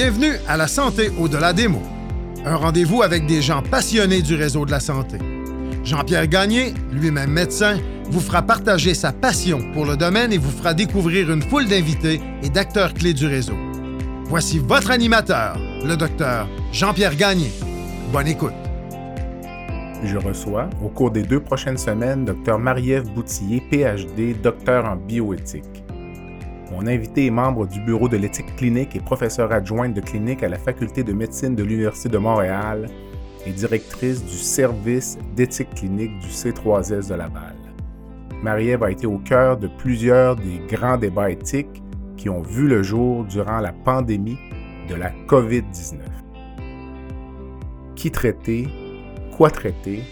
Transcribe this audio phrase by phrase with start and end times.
[0.00, 1.82] Bienvenue à La Santé au-delà des mots.
[2.44, 5.18] Un rendez-vous avec des gens passionnés du réseau de la santé.
[5.82, 7.78] Jean-Pierre Gagné, lui-même médecin,
[8.08, 12.20] vous fera partager sa passion pour le domaine et vous fera découvrir une foule d'invités
[12.44, 13.56] et d'acteurs clés du réseau.
[14.26, 17.50] Voici votre animateur, le docteur Jean-Pierre Gagné.
[18.12, 18.54] Bonne écoute.
[20.04, 25.82] Je reçois, au cours des deux prochaines semaines, Dr Marie-Ève Boutillier, PhD, docteur en bioéthique.
[26.70, 30.48] Mon invité est membre du bureau de l'éthique clinique et professeur adjointe de clinique à
[30.48, 32.88] la Faculté de médecine de l'Université de Montréal
[33.46, 37.56] et directrice du service d'éthique clinique du C3S de Laval.
[38.42, 41.82] Marie-Ève a été au cœur de plusieurs des grands débats éthiques
[42.18, 44.38] qui ont vu le jour durant la pandémie
[44.90, 45.96] de la COVID-19.
[47.96, 48.68] Qui traiter?
[49.36, 50.02] Quoi traiter?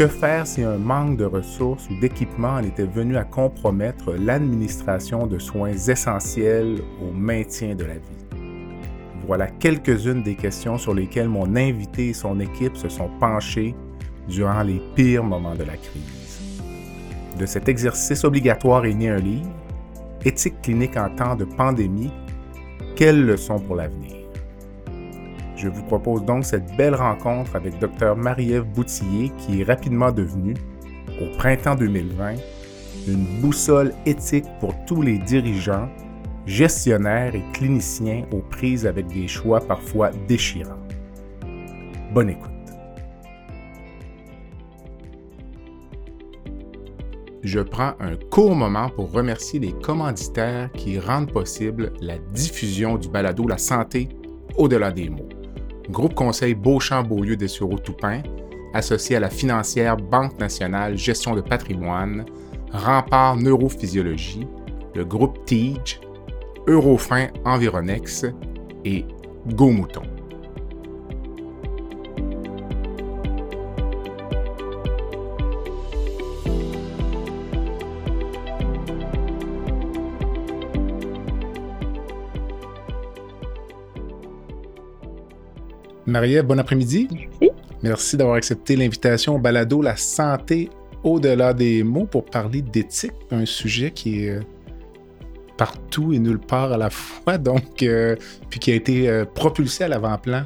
[0.00, 5.26] Que faire si un manque de ressources ou d'équipements en était venu à compromettre l'administration
[5.26, 8.40] de soins essentiels au maintien de la vie?
[9.26, 13.74] Voilà quelques-unes des questions sur lesquelles mon invité et son équipe se sont penchés
[14.26, 16.40] durant les pires moments de la crise.
[17.38, 19.50] De cet exercice obligatoire est né un livre,
[20.24, 22.10] Éthique clinique en temps de pandémie,
[22.96, 24.19] quelles leçons pour l'avenir?
[25.60, 30.54] Je vous propose donc cette belle rencontre avec Dr Marie-Ève Boutillier qui est rapidement devenue,
[31.20, 32.36] au printemps 2020,
[33.06, 35.90] une boussole éthique pour tous les dirigeants,
[36.46, 40.80] gestionnaires et cliniciens aux prises avec des choix parfois déchirants.
[42.14, 42.50] Bonne écoute.
[47.42, 53.10] Je prends un court moment pour remercier les commanditaires qui rendent possible la diffusion du
[53.10, 54.08] balado La santé
[54.56, 55.28] au-delà des mots.
[55.90, 58.22] Groupe Conseil Beauchamp-Beaulieu des Toupin,
[58.74, 62.24] associé à la financière Banque nationale Gestion de patrimoine,
[62.70, 64.46] Rempart Neurophysiologie,
[64.94, 66.00] le groupe TIGE,
[66.68, 68.26] Eurofin Environex
[68.84, 69.04] et
[69.48, 70.02] Go Mouton.
[86.10, 87.08] Marie-Ève, bon après-midi.
[87.10, 87.50] Merci.
[87.82, 90.68] Merci d'avoir accepté l'invitation au balado La santé
[91.02, 94.40] au-delà des mots pour parler d'éthique, un sujet qui est euh,
[95.56, 98.16] partout et nulle part à la fois, donc, euh,
[98.50, 100.44] puis qui a été euh, propulsé à l'avant-plan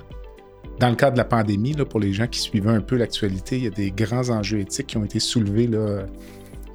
[0.78, 1.72] dans le cadre de la pandémie.
[1.72, 4.60] Là, pour les gens qui suivaient un peu l'actualité, il y a des grands enjeux
[4.60, 6.04] éthiques qui ont été soulevés là,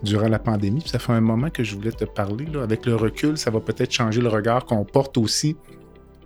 [0.04, 0.82] durant la pandémie.
[0.82, 2.46] Puis ça fait un moment que je voulais te parler.
[2.46, 2.64] Là.
[2.64, 5.58] Avec le recul, ça va peut-être changer le regard qu'on porte aussi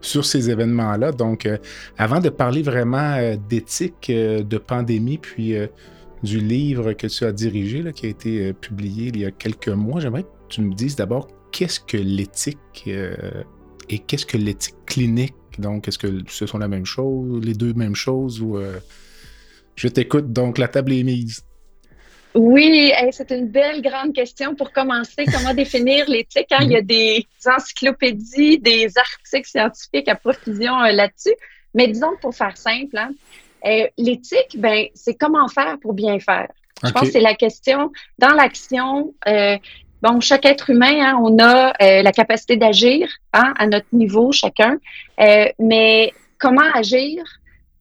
[0.04, 1.12] sur ces événements-là.
[1.12, 1.58] Donc, euh,
[1.98, 5.56] avant de parler vraiment euh, d'éthique, euh, de pandémie, puis
[6.22, 10.00] du livre que tu as dirigé, qui a été publié il y a quelques mois,
[10.00, 15.36] j'aimerais que tu me dises d'abord qu'est-ce que l'éthique et qu'est-ce que l'éthique clinique?
[15.60, 18.58] Donc, est-ce que ce sont la même chose, les deux mêmes choses ou
[19.76, 20.32] je t'écoute.
[20.32, 21.44] Donc, la table est mise.
[22.36, 25.26] Oui, c'est une belle grande question pour commencer.
[25.32, 26.52] Comment définir l'éthique?
[26.52, 26.60] Hein?
[26.62, 31.36] Il y a des encyclopédies, des articles scientifiques à profusion euh, là-dessus.
[31.76, 33.12] Mais disons pour faire simple, hein,
[33.66, 36.50] euh, l'éthique, ben, c'est comment faire pour bien faire.
[36.84, 39.14] Je pense que c'est la question dans l'action.
[39.28, 39.58] Euh,
[40.02, 44.78] bon, chaque être humain, hein, on a la capacité d'agir hein, à notre niveau, chacun.
[45.60, 47.24] mais comment agir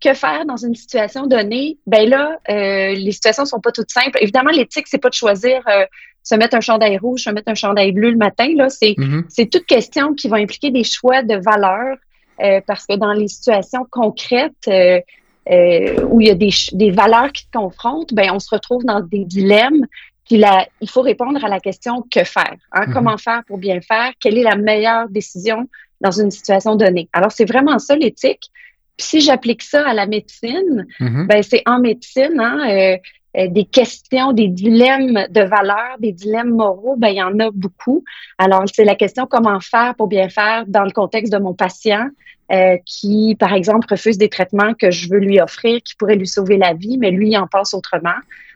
[0.02, 1.78] que faire dans une situation donnée?
[1.86, 4.18] Ben là, euh, les situations sont pas toutes simples.
[4.20, 5.84] Évidemment, l'éthique, c'est pas de choisir euh,
[6.22, 8.48] se mettre un chandail rouge, se mettre un chandail bleu le matin.
[8.56, 9.24] Là, c'est mm-hmm.
[9.28, 11.96] c'est toute question qui va impliquer des choix de valeurs
[12.40, 17.42] euh, parce que dans les situations concrètes où il y a des, des valeurs qui
[17.42, 19.86] se confrontent, ben on se retrouve dans des dilemmes.
[20.26, 22.56] Puis là, il faut répondre à la question que faire.
[22.72, 22.86] Hein?
[22.86, 22.92] Mm-hmm.
[22.92, 24.12] Comment faire pour bien faire?
[24.20, 25.69] Quelle est la meilleure décision
[26.00, 27.08] dans une situation donnée?
[27.12, 28.50] Alors, c'est vraiment ça l'éthique
[28.98, 31.26] si j'applique ça à la médecine, mm-hmm.
[31.26, 32.96] ben c'est en médecine, hein, euh,
[33.38, 37.50] euh, des questions, des dilemmes de valeur, des dilemmes moraux, ben il y en a
[37.50, 38.04] beaucoup.
[38.38, 42.08] Alors c'est la question comment faire pour bien faire dans le contexte de mon patient
[42.52, 46.26] euh, qui, par exemple, refuse des traitements que je veux lui offrir, qui pourraient lui
[46.26, 48.10] sauver la vie, mais lui il en pense autrement.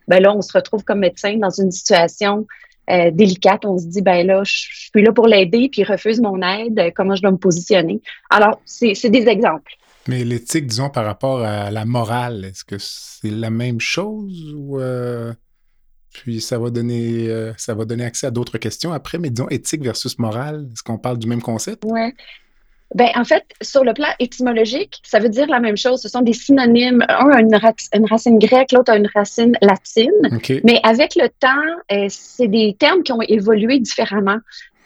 [0.08, 2.46] Ben là, on se retrouve comme médecin dans une situation
[2.88, 3.64] délicate.
[3.64, 6.92] On se dit, ben là, je suis là pour l'aider, puis il refuse mon aide.
[6.94, 8.00] Comment je dois me positionner?
[8.30, 9.72] Alors c'est des exemples.
[10.08, 14.81] Mais l'éthique, disons, par rapport à la morale, est-ce que c'est la même chose ou
[14.81, 15.32] euh,
[16.11, 19.49] puis ça va donner euh, ça va donner accès à d'autres questions après, mais disons
[19.49, 21.82] éthique versus morale, est-ce qu'on parle du même concept?
[21.87, 22.12] Oui.
[22.94, 26.00] Ben, en fait, sur le plan étymologique, ça veut dire la même chose.
[26.00, 27.05] Ce sont des synonymes.
[27.08, 30.12] Un a une, racine grecque, l'autre a une racine latine.
[30.62, 31.49] Mais avec le temps,
[31.91, 34.38] euh, c'est des termes qui ont évolué différemment.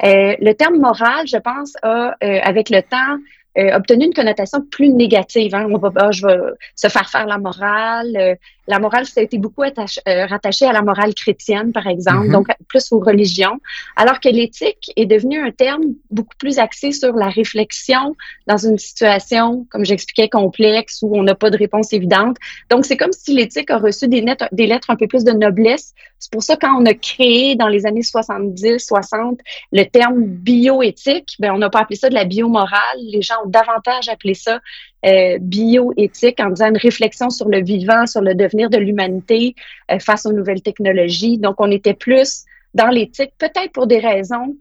[0.02, 3.18] le terme moral, je pense, a, avec le temps,
[3.58, 5.54] euh, une connotation plus négative.
[5.54, 5.66] Hein.
[5.70, 6.38] On va, ah, je vais
[6.74, 8.38] se faire faire la morale.
[8.70, 12.28] La morale, ça a été beaucoup attaché, euh, rattaché à la morale chrétienne, par exemple,
[12.28, 12.32] mm-hmm.
[12.32, 13.58] donc plus aux religions,
[13.96, 15.82] alors que l'éthique est devenu un terme
[16.12, 18.14] beaucoup plus axé sur la réflexion
[18.46, 22.36] dans une situation, comme j'expliquais, complexe, où on n'a pas de réponse évidente.
[22.70, 25.92] Donc, c'est comme si l'éthique a reçu des, des lettres un peu plus de noblesse.
[26.20, 29.40] C'est pour ça, quand on a créé dans les années 70, 60,
[29.72, 32.98] le terme bioéthique, ben, on n'a pas appelé ça de la biomorale.
[33.00, 34.60] Les gens ont davantage appelé ça
[35.06, 39.54] euh, bioéthique en disant une réflexion sur le vivant, sur le devenir de l'humanité
[39.90, 41.38] euh, face aux nouvelles technologies.
[41.38, 42.44] Donc, on était plus
[42.74, 44.56] dans l'éthique, peut-être pour des raisons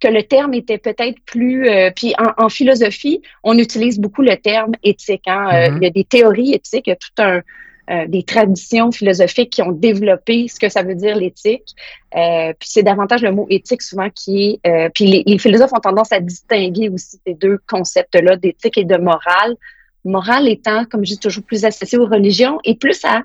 [0.00, 1.68] que le terme était peut-être plus...
[1.68, 5.26] Euh, puis en, philosophie, on utilise beaucoup le terme éthique.
[5.26, 5.48] Hein?
[5.48, 5.76] Euh, mm-hmm.
[5.76, 7.40] il y a des théories éthiques, il y a tout un,
[7.90, 11.74] euh, des traditions philosophiques qui ont développé ce que ça veut dire l'éthique.
[12.14, 14.66] Euh, puis c'est davantage le mot éthique souvent qui est...
[14.66, 18.96] Euh, puis les, philosophes ont tendance à distinguer aussi ces deux concepts-là d'éthique et de
[18.98, 19.56] morale.
[20.04, 23.22] Morale étant, comme je dis, toujours plus associé aux religions et plus à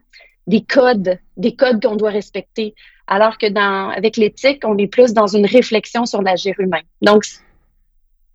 [0.48, 2.74] des codes, des codes qu'on doit respecter.
[3.08, 6.82] Alors que dans, avec l'éthique, on est plus dans une réflexion sur l'agir humain.
[7.02, 7.26] Donc,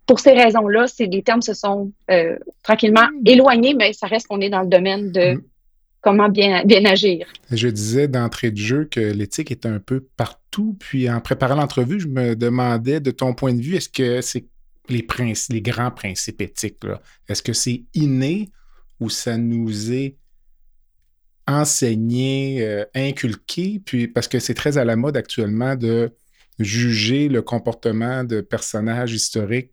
[0.05, 1.91] pour ces raisons-là, les termes se sont
[2.61, 3.25] tranquillement hmm.
[3.25, 5.41] éloignés, mais ça reste qu'on est dans le domaine de hmm
[6.01, 7.27] comment bien, agir.
[7.51, 10.75] Je disais d'entrée de jeu que l'éthique est un peu partout.
[10.79, 14.45] Puis en préparant l'entrevue, je me demandais de ton point de vue, est-ce que c'est
[14.89, 15.05] les,
[15.49, 16.77] les grands principes éthiques,
[17.27, 18.49] est-ce que c'est inné
[18.99, 20.17] ou ça nous est
[21.47, 23.81] enseigné, euh, inculqué?
[23.85, 26.11] Puis parce que c'est très à la mode actuellement de
[26.57, 29.71] juger le comportement de personnages historiques.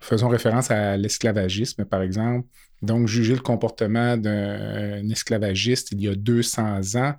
[0.00, 2.46] Faisons référence à l'esclavagisme, par exemple,
[2.82, 7.14] donc, juger le comportement d'un esclavagiste il y a 200 ans,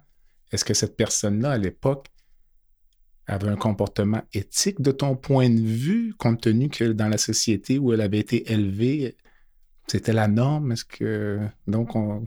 [0.51, 2.07] est-ce que cette personne-là, à l'époque,
[3.27, 7.77] avait un comportement éthique de ton point de vue, compte tenu que dans la société
[7.77, 9.17] où elle avait été élevée,
[9.87, 10.71] c'était la norme?
[10.71, 11.39] Est-ce que.
[11.67, 12.25] Donc, on.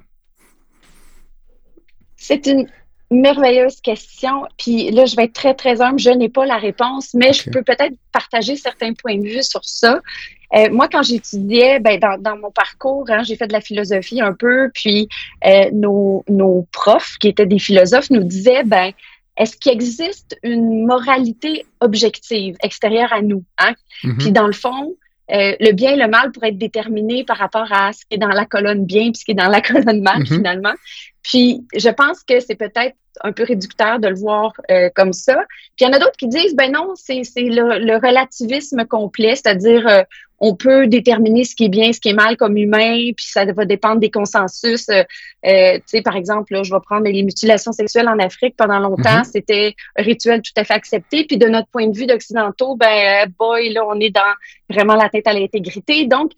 [2.17, 2.69] C'est une
[3.11, 4.44] merveilleuse question.
[4.56, 5.99] Puis là, je vais être très, très humble.
[5.99, 9.64] Je n'ai pas la réponse, mais je peux peut-être partager certains points de vue sur
[9.64, 10.00] ça.
[10.54, 14.20] Euh, moi, quand j'étudiais, ben, dans, dans, mon parcours, hein, j'ai fait de la philosophie
[14.20, 15.08] un peu, puis
[15.46, 18.93] euh, nos, nos profs, qui étaient des philosophes, nous disaient, ben,
[19.37, 23.44] est-ce qu'il existe une moralité objective extérieure à nous?
[23.58, 23.75] Hein?
[24.04, 24.16] Mm-hmm.
[24.19, 24.94] Puis dans le fond,
[25.31, 28.19] euh, le bien et le mal pourraient être déterminés par rapport à ce qui est
[28.19, 30.37] dans la colonne bien puis ce qui est dans la colonne mal, mm-hmm.
[30.37, 30.75] finalement.
[31.22, 35.44] Puis je pense que c'est peut-être un peu réducteur de le voir euh, comme ça.
[35.76, 39.36] Puis il y en a d'autres qui disent, ben non, c'est le, le, relativisme complet,
[39.36, 40.02] c'est-à-dire euh,
[40.40, 43.44] on peut déterminer ce qui est bien, ce qui est mal comme humain, puis ça
[43.44, 44.88] va dépendre des consensus.
[44.88, 45.04] Euh,
[45.42, 48.56] tu sais, par exemple, là, je vais prendre les mutilations sexuelles en Afrique.
[48.56, 49.30] Pendant longtemps, mm-hmm.
[49.30, 51.25] c'était un rituel tout à fait accepté.
[51.25, 54.20] Puis de notre point de vue d'occidentaux, ben boy, là, on est dans
[54.68, 56.06] vraiment la tête à l'intégrité.
[56.06, 56.32] Donc,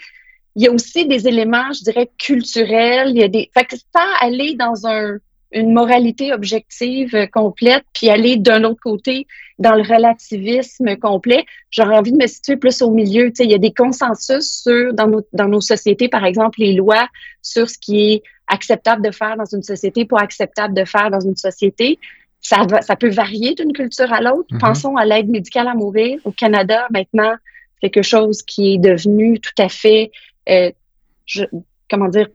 [0.56, 3.10] il y a aussi des éléments, je dirais, culturels.
[3.10, 3.50] Il y a des.
[3.52, 5.18] Fait que sans aller dans un,
[5.52, 9.26] une moralité objective euh, complète, puis aller d'un autre côté
[9.58, 13.28] dans le relativisme complet, j'aurais envie de me situer plus au milieu.
[13.28, 16.60] Tu sais, il y a des consensus sur, dans nos, dans nos sociétés, par exemple,
[16.60, 17.08] les lois
[17.42, 21.20] sur ce qui est acceptable de faire dans une société, pas acceptable de faire dans
[21.20, 21.98] une société.
[22.40, 24.48] Ça, va, ça peut varier d'une culture à l'autre.
[24.52, 24.58] Mm-hmm.
[24.58, 26.18] Pensons à l'aide médicale à mourir.
[26.24, 27.34] Au Canada, maintenant,
[27.80, 30.10] quelque chose qui est devenu tout à fait
[30.46, 31.44] je,
[31.90, 32.28] comment dire,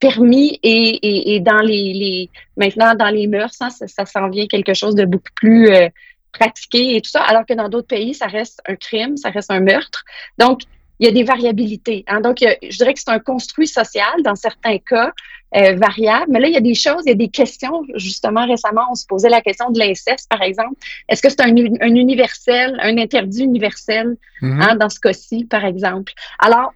[0.00, 4.46] permis et, et, dans les, les, maintenant dans les mœurs, hein, ça, ça s'en vient
[4.46, 5.88] quelque chose de beaucoup plus euh,
[6.32, 9.50] pratiqué et tout ça, alors que dans d'autres pays, ça reste un crime, ça reste
[9.50, 10.04] un meurtre.
[10.38, 10.62] Donc,
[10.98, 12.04] il y a des variabilités.
[12.08, 12.20] Hein.
[12.20, 15.12] Donc, je dirais que c'est un construit social dans certains cas,
[15.56, 16.26] euh, variable.
[16.28, 17.82] Mais là, il y a des choses, il y a des questions.
[17.96, 20.74] Justement, récemment, on se posait la question de l'inceste, par exemple.
[21.08, 24.62] Est-ce que c'est un, un, universel, un interdit universel mm-hmm.
[24.62, 26.12] hein, dans ce cas-ci, par exemple?
[26.38, 26.74] Alors,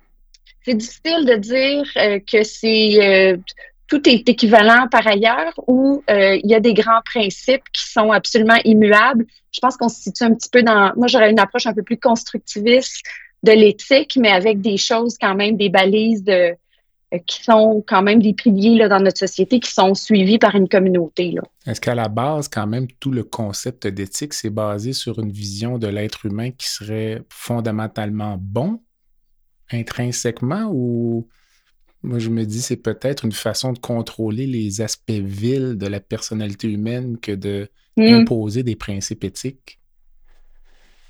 [0.64, 3.37] c'est difficile de dire euh, que c'est euh,
[3.88, 8.11] tout est équivalent par ailleurs ou euh, il y a des grands principes qui sont
[8.12, 9.26] absolument immuables.
[9.52, 10.92] Je pense qu'on se situe un petit peu dans.
[10.97, 13.02] Moi, j'aurais une approche un peu plus constructiviste
[13.42, 16.25] de l'éthique, mais avec des choses quand même, des balises
[17.26, 20.68] qui sont quand même des piliers là, dans notre société qui sont suivis par une
[20.68, 21.35] communauté.
[21.66, 25.78] Est-ce qu'à la base, quand même, tout le concept d'éthique, c'est basé sur une vision
[25.78, 28.80] de l'être humain qui serait fondamentalement bon
[29.71, 31.26] intrinsèquement ou
[32.02, 36.00] moi je me dis c'est peut-être une façon de contrôler les aspects vils de la
[36.00, 38.02] personnalité humaine que de hmm.
[38.02, 39.80] imposer des principes éthiques?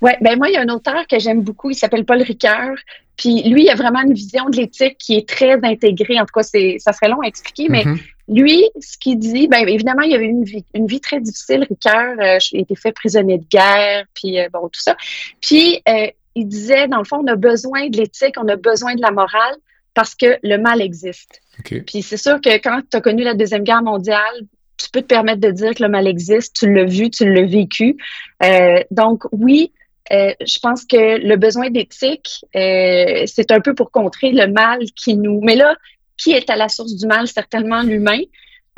[0.01, 2.75] Oui, ben moi, il y a un auteur que j'aime beaucoup, il s'appelle Paul Ricoeur.
[3.17, 6.19] Puis lui, il a vraiment une vision de l'éthique qui est très intégrée.
[6.19, 7.99] En tout cas, c'est, ça serait long à expliquer, mais mm-hmm.
[8.27, 11.65] lui, ce qu'il dit, ben évidemment, il avait une vie, une vie très difficile.
[11.69, 14.97] Ricoeur, euh, il a été fait prisonnier de guerre, puis euh, bon, tout ça.
[15.41, 18.95] Puis euh, il disait, dans le fond, on a besoin de l'éthique, on a besoin
[18.95, 19.55] de la morale
[19.93, 21.41] parce que le mal existe.
[21.63, 24.41] Puis c'est sûr que quand tu as connu la Deuxième Guerre mondiale,
[24.77, 27.45] tu peux te permettre de dire que le mal existe, tu l'as vu, tu l'as
[27.45, 27.95] vécu.
[28.43, 29.71] Euh, donc oui,
[30.11, 34.79] euh, je pense que le besoin d'éthique, euh, c'est un peu pour contrer le mal
[34.95, 35.39] qui nous...
[35.41, 35.75] Mais là,
[36.17, 37.27] qui est à la source du mal?
[37.27, 38.19] Certainement l'humain.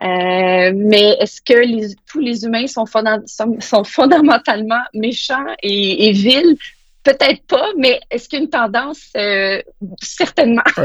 [0.03, 2.85] Euh, mais est-ce que les, tous les humains sont,
[3.25, 6.57] sont, fondamentalement méchants et, et vils?
[7.07, 9.11] Peut-être pas, mais est-ce qu'il y a une tendance?
[9.15, 9.61] Euh,
[10.01, 10.63] certainement?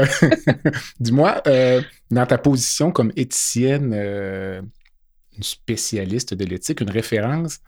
[0.99, 7.59] Dis-moi, euh, dans ta position comme éthicienne, une spécialiste de l'éthique, une référence,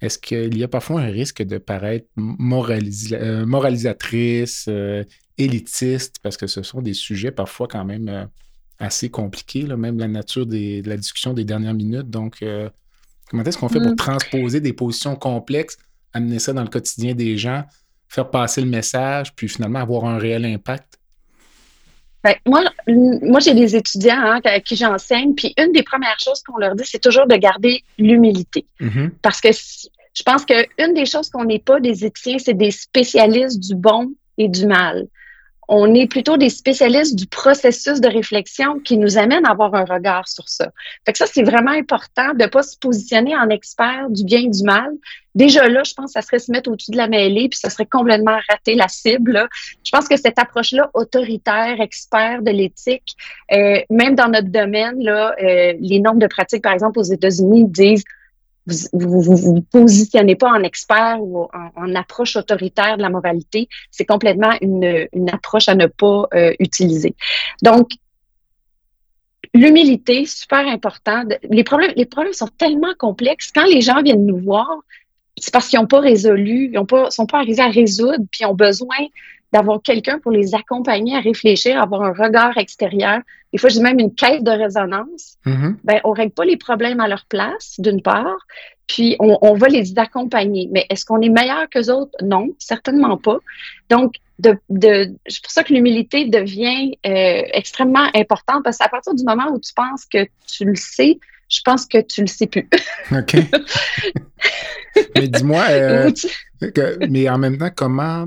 [0.00, 4.68] est-ce qu'il y a parfois un risque de paraître moralisatrice,
[5.38, 8.28] élitiste, parce que ce sont des sujets parfois quand même
[8.82, 12.10] assez compliqué, là, même la nature de la discussion des dernières minutes.
[12.10, 12.68] Donc, euh,
[13.30, 13.96] comment est-ce qu'on fait pour mm.
[13.96, 15.78] transposer des positions complexes,
[16.12, 17.64] amener ça dans le quotidien des gens,
[18.12, 20.98] faire passer le message, puis finalement avoir un réel impact?
[22.22, 26.42] Ben, moi, moi j'ai des étudiants hein, à qui j'enseigne, puis une des premières choses
[26.42, 28.66] qu'on leur dit, c'est toujours de garder l'humilité.
[28.80, 29.10] Mm-hmm.
[29.22, 33.58] Parce que je pense qu'une des choses qu'on n'est pas des éthiciens, c'est des spécialistes
[33.58, 35.06] du bon et du mal
[35.68, 39.84] on est plutôt des spécialistes du processus de réflexion qui nous amène à avoir un
[39.84, 40.70] regard sur ça.
[41.06, 44.40] Fait que ça, c'est vraiment important de ne pas se positionner en expert du bien
[44.40, 44.90] et du mal.
[45.34, 47.70] Déjà là, je pense que ça serait se mettre au-dessus de la mêlée, puis ça
[47.70, 49.48] serait complètement rater la cible.
[49.84, 53.16] Je pense que cette approche-là, autoritaire, expert de l'éthique,
[53.52, 57.64] euh, même dans notre domaine, là, euh, les normes de pratique, par exemple, aux États-Unis,
[57.66, 58.04] disent
[58.66, 63.68] vous vous, vous positionnez pas en expert ou en, approche autoritaire de la moralité.
[63.90, 67.14] C'est complètement une, une, approche à ne pas euh, utiliser.
[67.62, 67.90] Donc,
[69.54, 71.24] l'humilité, super important.
[71.50, 73.50] Les problèmes, les problèmes sont tellement complexes.
[73.52, 74.68] Quand les gens viennent nous voir,
[75.36, 78.46] c'est parce qu'ils n'ont pas résolu, ils ne sont pas arrivés à résoudre, puis ils
[78.46, 78.96] ont besoin
[79.52, 83.20] d'avoir quelqu'un pour les accompagner à réfléchir, avoir un regard extérieur.
[83.52, 85.36] Des fois, j'ai même une caisse de résonance.
[85.44, 85.74] Mm-hmm.
[85.84, 88.38] Ben, on règle pas les problèmes à leur place, d'une part,
[88.86, 90.68] puis on, on, va les accompagner.
[90.72, 92.12] Mais est-ce qu'on est meilleur que autres?
[92.22, 93.38] Non, certainement pas.
[93.90, 99.14] Donc, de, de, c'est pour ça que l'humilité devient euh, extrêmement importante parce qu'à partir
[99.14, 101.18] du moment où tu penses que tu le sais,
[101.48, 102.68] je pense que tu le sais plus.
[103.12, 103.36] OK.
[105.16, 106.10] mais dis-moi, euh,
[107.08, 108.26] mais en même temps, comment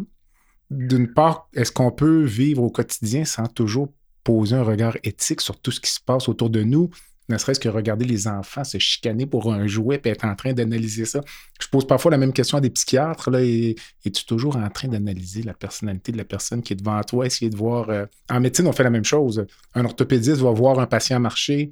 [0.76, 3.90] d'une part, est-ce qu'on peut vivre au quotidien sans toujours
[4.24, 6.90] poser un regard éthique sur tout ce qui se passe autour de nous,
[7.28, 10.54] ne serait-ce que regarder les enfants se chicaner pour un jouet et être en train
[10.54, 11.22] d'analyser ça?
[11.60, 15.42] Je pose parfois la même question à des psychiatres, là, es-tu toujours en train d'analyser
[15.42, 17.90] la personnalité de la personne qui est devant toi, essayer de voir...
[17.90, 19.46] Euh, en médecine, on fait la même chose.
[19.74, 21.72] Un orthopédiste va voir un patient marcher,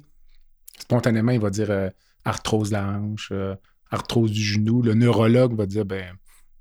[0.80, 1.88] spontanément, il va dire euh,
[2.24, 3.54] arthrose de la hanche, euh,
[3.90, 4.82] arthrose du genou.
[4.82, 6.16] Le neurologue va dire, ben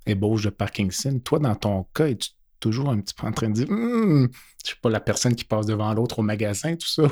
[0.06, 3.54] ébauche de Parkinson, toi, dans ton cas, es-tu toujours un petit peu en train de
[3.54, 4.30] dire, hum,
[4.64, 7.04] je suis pas la personne qui passe devant l'autre au magasin, tout ça?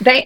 [0.00, 0.22] ben,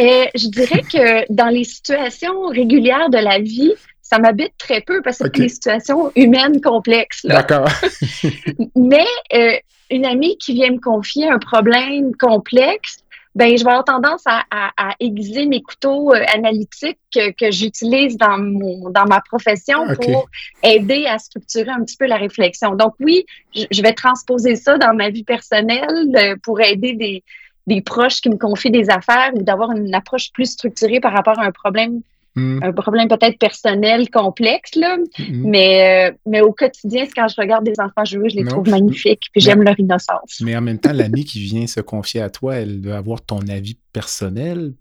[0.00, 5.02] euh, je dirais que dans les situations régulières de la vie, ça m'habite très peu
[5.02, 7.24] parce que c'est des situations humaines complexes.
[7.24, 7.68] D'accord.
[8.76, 9.56] Mais euh,
[9.90, 12.99] une amie qui vient me confier un problème complexe,
[13.34, 18.16] ben je vais avoir tendance à, à, aiguiser mes couteaux euh, analytiques que, que j'utilise
[18.16, 20.28] dans mon dans ma profession pour
[20.64, 22.74] aider à structurer un petit peu la réflexion.
[22.74, 27.22] Donc oui, je, vais transposer ça dans ma vie personnelle euh, pour aider des,
[27.68, 31.38] des proches qui me confient des affaires ou d'avoir une approche plus structurée par rapport
[31.38, 32.02] à un problème
[32.36, 32.62] Hmm.
[32.62, 34.96] Un problème peut-être personnel complexe, là.
[35.18, 35.50] Hmm.
[35.50, 39.24] Mais, euh, mais au quotidien, quand je regarde des enfants jouer, je les trouve magnifiques,
[39.32, 40.40] puis j'aime leur innocence.
[40.40, 43.40] Mais en même temps, l'amie qui vient se confier à toi, elle doit avoir ton
[43.48, 44.74] avis personnel.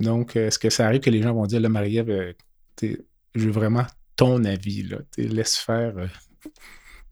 [0.00, 2.32] Donc, est-ce que ça arrive que les gens vont dire, là, Marie-Ève, euh,
[2.82, 3.84] je veux vraiment
[4.16, 4.98] ton avis, là.
[5.16, 6.08] Laisse faire euh,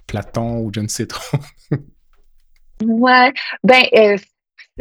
[0.06, 1.38] Platon ou je ne sais trop.
[2.84, 3.32] ouais,
[3.62, 4.18] ben,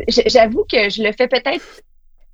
[0.08, 1.84] j'avoue que je le fais peut-être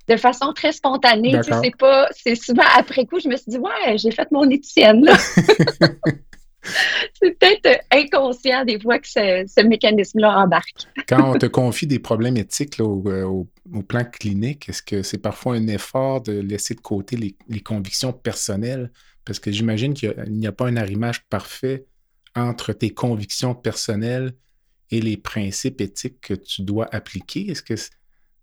[0.08, 1.40] de façon très spontanée.
[1.42, 5.08] c'est pas, c'est souvent après coup, je me suis dit, ouais, j'ai fait mon étienne.
[7.14, 10.86] c'est peut-être inconscient des fois que ce, mécanisme-là embarque.
[11.08, 13.48] Quand on te confie des problèmes éthiques euh, au,
[13.82, 18.90] plan clinique, est-ce que c'est parfois un effort de laisser de côté les, convictions personnelles?
[19.24, 21.86] Parce que j'imagine qu'il n'y a, pas un arrimage parfait
[22.36, 24.32] entre tes convictions personnelles
[24.90, 27.50] et les principes éthiques que tu dois appliquer.
[27.50, 27.74] Est-ce que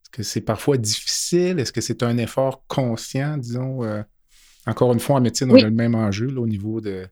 [0.07, 1.59] est-ce que c'est parfois difficile?
[1.59, 3.83] Est-ce que c'est un effort conscient, disons?
[3.83, 4.01] Euh,
[4.65, 7.07] encore une fois, en médecine, on a le même enjeu au niveau de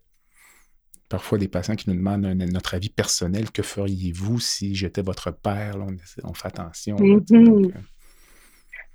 [1.09, 3.51] parfois des patients qui nous demandent notre avis personnel.
[3.51, 5.75] Que feriez-vous si j'étais votre père?
[6.23, 6.95] on, fait attention.
[6.95, 7.71] Mm-hmm.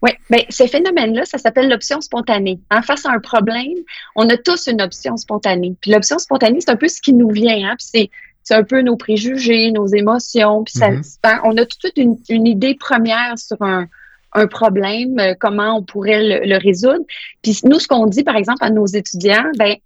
[0.02, 2.58] Oui, bien, ce phénomène-là, ça s'appelle l'option spontanée.
[2.70, 3.76] En face à un problème,
[4.16, 5.76] on a tous une option spontanée.
[5.82, 7.70] Puis l'option spontanée, c'est un peu ce qui nous vient.
[7.70, 7.76] Hein?
[7.78, 8.10] Puis
[8.42, 10.64] c'est un peu nos préjugés, nos émotions.
[10.64, 11.40] Puis ça, mm-hmm.
[11.44, 13.86] on a tout de suite une, une, idée première sur un,
[14.32, 17.04] un problème, euh, comment on pourrait le, résoudre.
[17.42, 19.76] Puis nous, ce qu'on dit, par exemple, à nos étudiants, ben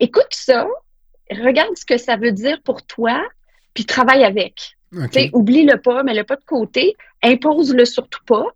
[0.00, 0.66] écoute ça,
[1.30, 3.22] regarde ce que ça veut dire pour toi,
[3.74, 4.76] puis travaille avec.
[5.32, 8.46] Oublie-le pas, mets-le pas de côté, impose-le surtout pas.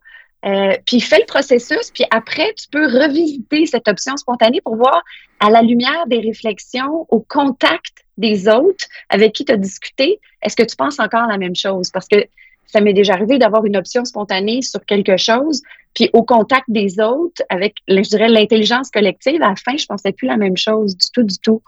[0.44, 5.02] Euh, puis fais le processus, puis après, tu peux revisiter cette option spontanée pour voir
[5.40, 10.54] à la lumière des réflexions, au contact des autres avec qui tu as discuté, est-ce
[10.54, 11.90] que tu penses encore la même chose?
[11.90, 12.24] Parce que
[12.66, 15.62] ça m'est déjà arrivé d'avoir une option spontanée sur quelque chose,
[15.94, 20.12] puis au contact des autres, avec, je dirais, l'intelligence collective, à la fin, je pensais
[20.12, 21.62] plus la même chose du tout, du tout.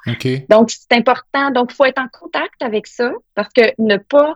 [0.50, 1.50] Donc, c'est important.
[1.52, 4.34] Donc, il faut être en contact avec ça, parce que ne pas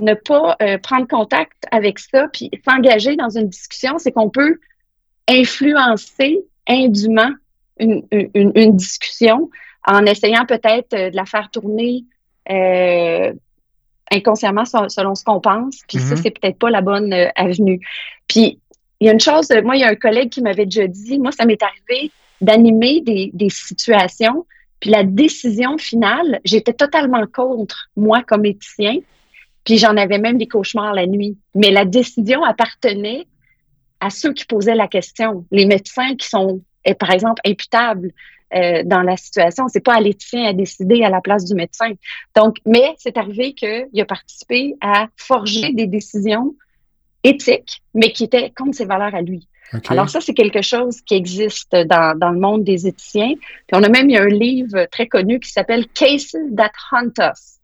[0.00, 4.58] ne pas euh, prendre contact avec ça, puis s'engager dans une discussion, c'est qu'on peut
[5.28, 6.38] influencer
[6.68, 7.30] indûment
[7.78, 9.50] une, une, discussion
[9.86, 12.04] en essayant peut-être euh, de la faire tourner
[12.50, 13.32] euh,
[14.10, 15.80] inconsciemment selon ce qu'on pense.
[15.88, 16.22] Puis ça, mhm.
[16.22, 17.80] c'est peut-être pas la bonne avenue.
[18.28, 18.60] Puis
[19.00, 21.18] il y a une chose, moi, il y a un collègue qui m'avait déjà dit,
[21.18, 22.10] moi, ça m'est arrivé
[22.40, 24.46] d'animer des, des situations.
[24.80, 28.98] Puis la décision finale, j'étais totalement contre, moi, comme éthicien.
[29.66, 31.36] Puis j'en avais même des cauchemars la nuit.
[31.54, 33.26] Mais la décision appartenait
[34.00, 38.12] à ceux qui posaient la question, les médecins qui sont, eh, par exemple, imputables,
[38.54, 39.66] euh, dans la situation.
[39.66, 41.90] C'est pas à l'éthicien à décider à la place du médecin.
[42.36, 46.54] Donc, mais c'est arrivé qu'il a participé à forger des décisions
[47.24, 49.48] éthiques, mais qui étaient contre ses valeurs à lui.
[49.88, 53.34] Alors ça, c'est quelque chose qui existe dans, dans, le monde des éthiciens.
[53.34, 56.70] Puis on a même il y a un livre très connu qui s'appelle Cases That
[56.92, 57.56] Hunt Us.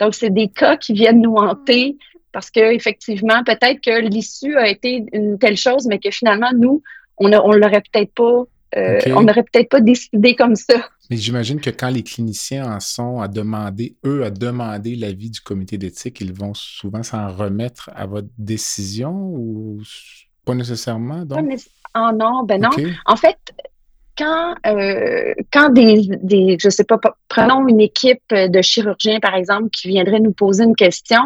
[0.00, 1.96] Donc, c'est des cas qui viennent nous hanter
[2.32, 6.82] parce que effectivement, peut-être que l'issue a été une telle chose, mais que finalement, nous,
[7.18, 8.44] on, on l'aurait peut-être pas
[8.76, 10.88] euh, on n'aurait peut-être pas décidé comme ça.
[11.10, 15.40] Mais j'imagine que quand les cliniciens en sont à demander, eux, à demander l'avis du
[15.40, 19.80] comité d'éthique, ils vont souvent s'en remettre à votre décision ou
[20.44, 21.24] pas nécessairement?
[21.24, 21.40] Donc?
[21.94, 22.70] Ah non, ben non.
[23.06, 23.38] En fait,
[24.20, 29.70] quand, euh, quand des, des, je sais pas, prenons une équipe de chirurgiens, par exemple,
[29.70, 31.22] qui viendrait nous poser une question,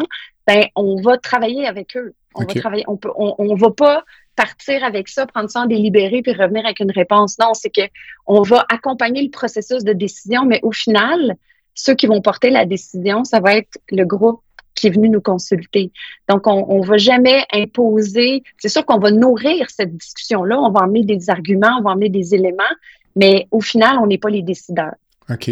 [0.47, 2.13] ben, on va travailler avec eux.
[2.35, 4.03] On va travailler, on peut, on, on va pas
[4.35, 7.37] partir avec ça, prendre ça en délibéré puis revenir avec une réponse.
[7.39, 7.81] Non, c'est que
[8.27, 11.35] on va accompagner le processus de décision, mais au final,
[11.73, 14.41] ceux qui vont porter la décision, ça va être le groupe
[14.75, 15.91] qui est venu nous consulter.
[16.29, 18.43] Donc, on ne va jamais imposer.
[18.57, 20.59] C'est sûr qu'on va nourrir cette discussion-là.
[20.59, 22.63] On va emmener des arguments, on va emmener des éléments,
[23.15, 24.95] mais au final, on n'est pas les décideurs.
[25.29, 25.49] OK.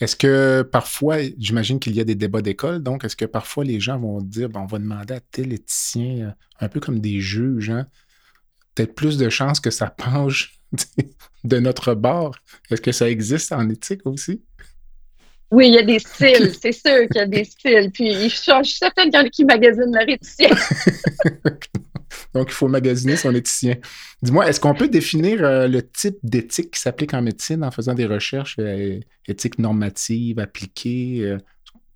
[0.00, 3.80] Est-ce que parfois, j'imagine qu'il y a des débats d'école, donc est-ce que parfois les
[3.80, 6.30] gens vont dire, on va demander à tel éthicien, euh,
[6.60, 7.86] un peu comme des juges, hein,
[8.74, 10.58] peut-être plus de chances que ça penche
[11.44, 12.34] de notre bord?
[12.70, 14.42] Est-ce que ça existe en éthique aussi?
[15.50, 17.90] Oui, il y a des styles, c'est sûr qu'il y a des styles.
[17.92, 20.50] Puis je suis certaine qu'il y en a qui magasinent leur éthicien.
[22.34, 23.76] Donc, il faut magasiner son éthicien.
[24.22, 27.94] Dis-moi, est-ce qu'on peut définir euh, le type d'éthique qui s'applique en médecine en faisant
[27.94, 31.22] des recherches euh, éthiques normatives, appliquées?
[31.22, 31.38] Euh,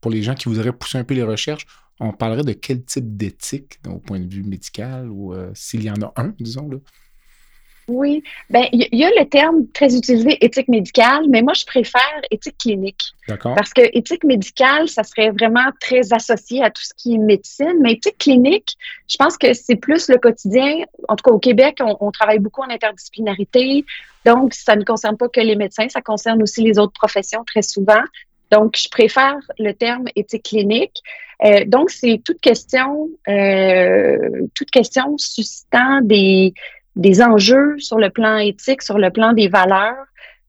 [0.01, 1.67] pour les gens qui voudraient pousser un peu les recherches,
[1.99, 5.91] on parlerait de quel type d'éthique au point de vue médical ou euh, s'il y
[5.91, 6.69] en a un, disons.
[6.69, 6.77] Là?
[7.89, 12.21] Oui, ben il y, a le terme très utilisé éthique médicale, mais moi je préfère
[12.31, 13.03] éthique clinique.
[13.29, 13.55] D'accord.
[13.55, 17.75] Parce que éthique médicale, ça serait vraiment très associé à tout ce qui est médecine,
[17.81, 18.77] mais éthique clinique,
[19.09, 20.85] je pense que c'est plus le quotidien.
[21.09, 23.85] En tout cas au Québec, on, on, travaille beaucoup en interdisciplinarité,
[24.25, 27.63] donc ça ne concerne pas que les médecins, ça concerne aussi les autres professions très
[27.63, 28.03] souvent.
[28.51, 31.03] Donc, je préfère le terme éthique clinique.
[31.45, 36.55] Euh, donc, c'est toute question, euh, toute question suscitant des,
[36.97, 40.07] des enjeux sur le plan éthique, sur le plan des valeurs.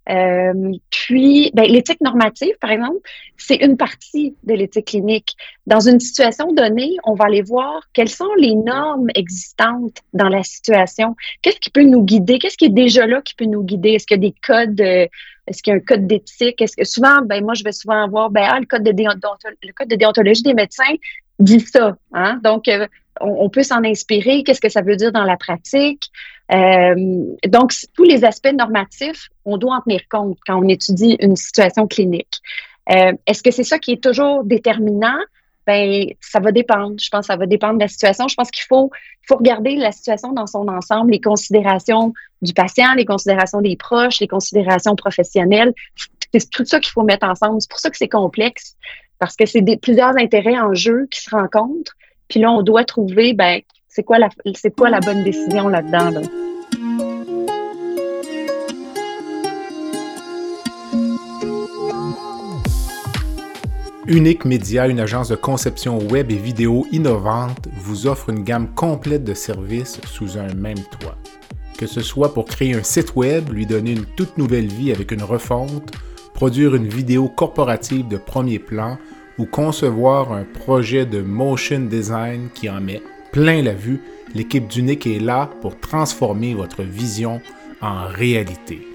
[0.08, 3.00] Euh, puis, ben, l'éthique normative, par exemple,
[3.38, 5.36] c'est une partie de l'éthique clinique.
[5.66, 10.44] Dans une situation donnée, on va aller voir quelles sont les normes existantes dans la
[10.44, 11.16] situation.
[11.42, 12.38] Qu'est-ce qui peut nous guider?
[12.38, 13.94] Qu'est-ce qui est déjà là qui peut nous guider?
[13.94, 15.08] Est-ce qu'il y a des codes euh,
[15.48, 16.62] est-ce qu'il y a un code d'éthique?
[16.62, 20.44] Est-ce que souvent, ben moi, je vais souvent avoir, ben ah, le code de déontologie
[20.44, 20.96] des médecins
[21.40, 21.96] dit ça.
[22.14, 22.40] Hein?
[22.44, 22.88] Donc, euh,
[23.22, 24.44] on, peut s'en inspirer.
[24.44, 26.10] Qu'est-ce que ça veut dire dans la pratique?
[26.52, 26.96] Euh,
[27.48, 31.88] donc, tous les aspects normatifs, on doit en tenir compte quand on étudie une situation
[31.88, 32.42] clinique.
[32.92, 35.18] Euh, est-ce que c'est ça qui est toujours déterminant?
[35.65, 36.95] Ben ça va dépendre.
[36.99, 38.28] Je pense que ça va dépendre de la situation.
[38.28, 38.91] Je pense qu'il faut,
[39.28, 44.19] faut regarder la situation dans son ensemble, les considérations du patient, les considérations des proches,
[44.19, 45.73] les considérations professionnelles.
[46.34, 47.62] C'est tout ça qu'il faut mettre ensemble.
[47.62, 48.75] C'est pour ça que c'est complexe,
[49.19, 51.93] parce que c'est plusieurs intérêts en jeu qui se rencontrent.
[52.28, 56.10] Puis là, on doit trouver ben, c'est quoi la, c'est quoi la bonne décision là-dedans.
[56.10, 56.21] Là?
[64.08, 69.24] Unique Média, une agence de conception web et vidéo innovante, vous offre une gamme complète
[69.24, 71.18] de services sous un même toit.
[71.80, 75.12] Que ce soit pour créer un site web, lui donner une toute nouvelle vie avec
[75.12, 75.91] une refonte,
[76.36, 79.00] produire une vidéo corporative de premier plan
[79.39, 84.04] ou concevoir un projet de motion design qui en met plein la vue,
[84.36, 87.41] l'équipe d'Unique est là pour transformer votre vision
[87.82, 88.95] en réalité.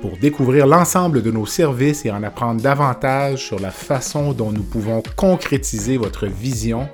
[0.00, 4.62] Pour découvrir l'ensemble de nos services et en apprendre davantage sur la façon dont nous
[4.62, 6.88] pouvons concrétiser votre vision,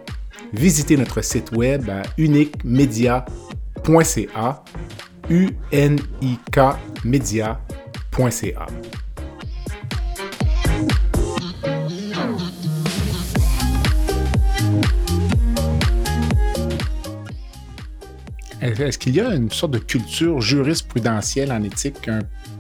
[0.55, 4.65] visitez notre site web à uniquemedia.ca,
[5.29, 6.61] u n i k
[7.05, 8.67] media.ca.
[18.63, 22.09] Est-ce qu'il y a une sorte de culture jurisprudentielle en éthique,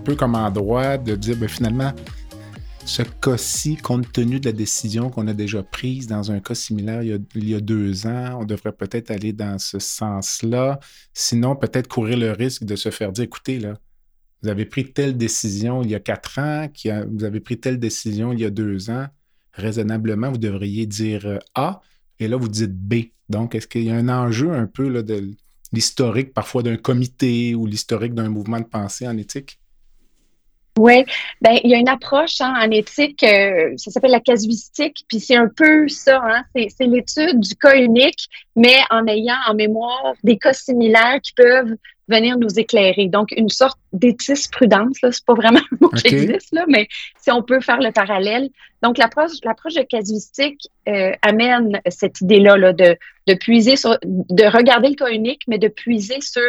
[0.04, 1.92] peu comme en droit, de dire ben, finalement,
[2.84, 7.02] ce cas-ci, compte tenu de la décision qu'on a déjà prise dans un cas similaire
[7.02, 10.78] il y a, deux ans, on devrait peut-être aller dans ce sens-là.
[11.14, 13.78] Sinon, peut-être courir le risque de se faire dire écoutez, là,
[14.42, 16.68] vous avez pris telle décision il y a quatre ans,
[17.10, 19.06] vous avez pris telle décision il y a deux ans.
[19.54, 21.80] Raisonnablement, vous devriez dire euh, A,
[22.18, 22.94] et là, vous dites B.
[23.30, 25.30] Donc, est-ce qu'il y a un enjeu un peu là, de
[25.72, 29.58] l'historique parfois d'un comité ou l'historique d'un mouvement de pensée en éthique?
[30.76, 31.04] Oui,
[31.40, 35.20] ben il y a une approche hein, en éthique, euh, ça s'appelle la casuistique, puis
[35.20, 40.14] c'est un peu ça, hein, c'est l'étude du cas unique, mais en ayant en mémoire
[40.24, 41.76] des cas similaires qui peuvent
[42.08, 43.08] venir nous éclairer.
[43.08, 46.88] Donc, une sorte d'éthique prudence, là, c'est pas vraiment le mot qui existe, là, mais
[47.20, 48.50] si on peut faire le parallèle.
[48.82, 54.44] Donc, l'approche, l'approche de casuistique euh, amène cette idée-là là, de, de puiser sur, de
[54.44, 56.42] regarder le cas unique, mais de puiser sur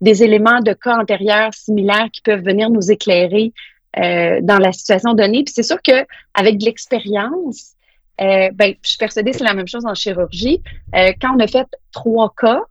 [0.00, 3.52] des éléments de cas antérieurs similaires qui peuvent venir nous éclairer
[3.98, 5.44] euh, dans la situation donnée.
[5.44, 7.74] Puis c'est sûr qu'avec de l'expérience,
[8.20, 10.60] euh, ben, je suis persuadée que c'est la même chose en chirurgie.
[10.94, 12.62] Euh, quand on a fait trois cas,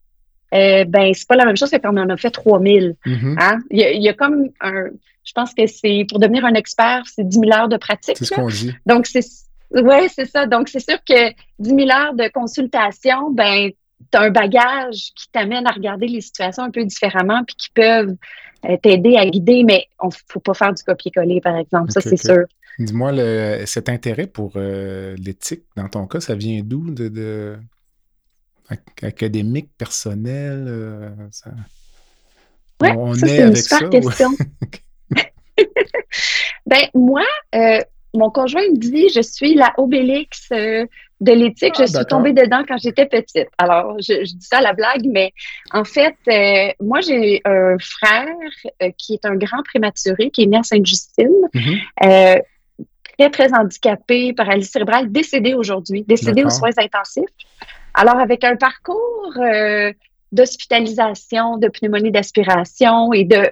[0.54, 2.96] euh, ben c'est pas la même chose que quand on en a fait 3000.
[3.06, 3.36] Mm-hmm.
[3.40, 3.60] hein?
[3.72, 4.86] il, y a, il, y a, comme un,
[5.24, 8.18] je pense que c'est pour devenir un expert, c'est 10 000 heures de pratique.
[8.18, 8.74] C'est ce qu'on dit.
[8.86, 9.26] Donc c'est
[9.72, 10.46] ouais, c'est ça.
[10.46, 13.72] Donc c'est sûr que 10 000 heures de consultation, ben
[14.12, 17.70] tu as un bagage qui t'amène à regarder les situations un peu différemment puis qui
[17.70, 18.16] peuvent
[18.66, 21.92] euh, t'aider à guider, mais il ne faut pas faire du copier-coller, par exemple.
[21.92, 22.46] ça, c'est sûr.
[22.80, 23.14] Dis-moi,
[23.66, 26.92] cet intérêt pour euh, l'éthique, dans ton cas, ça vient d'où?
[26.92, 27.58] De,
[29.02, 30.66] académique, personnel?
[30.68, 31.52] Euh, ça...
[32.82, 34.30] Oui, c'est une super question.
[36.66, 37.26] ben, moi,
[38.14, 40.50] mon conjoint me dit, je suis la Obélix
[41.20, 43.48] de l'éthique, je ah, suis tombée dedans quand j'étais petite.
[43.58, 45.34] Alors, je, dis ça à la blague, mais
[45.72, 48.28] en fait, euh, moi, j'ai un frère
[48.84, 51.80] euh, qui est un grand prématuré, qui est né à Sainte-Justine, mm-hmm.
[52.06, 52.40] euh,
[53.18, 57.26] très, très handicapé, paralysie cérébrale, décédé aujourd'hui, décédé aux soins intensifs.
[57.96, 59.34] Alors, avec un parcours
[60.32, 63.50] d'hospitalisation, de pneumonie d'aspiration et de...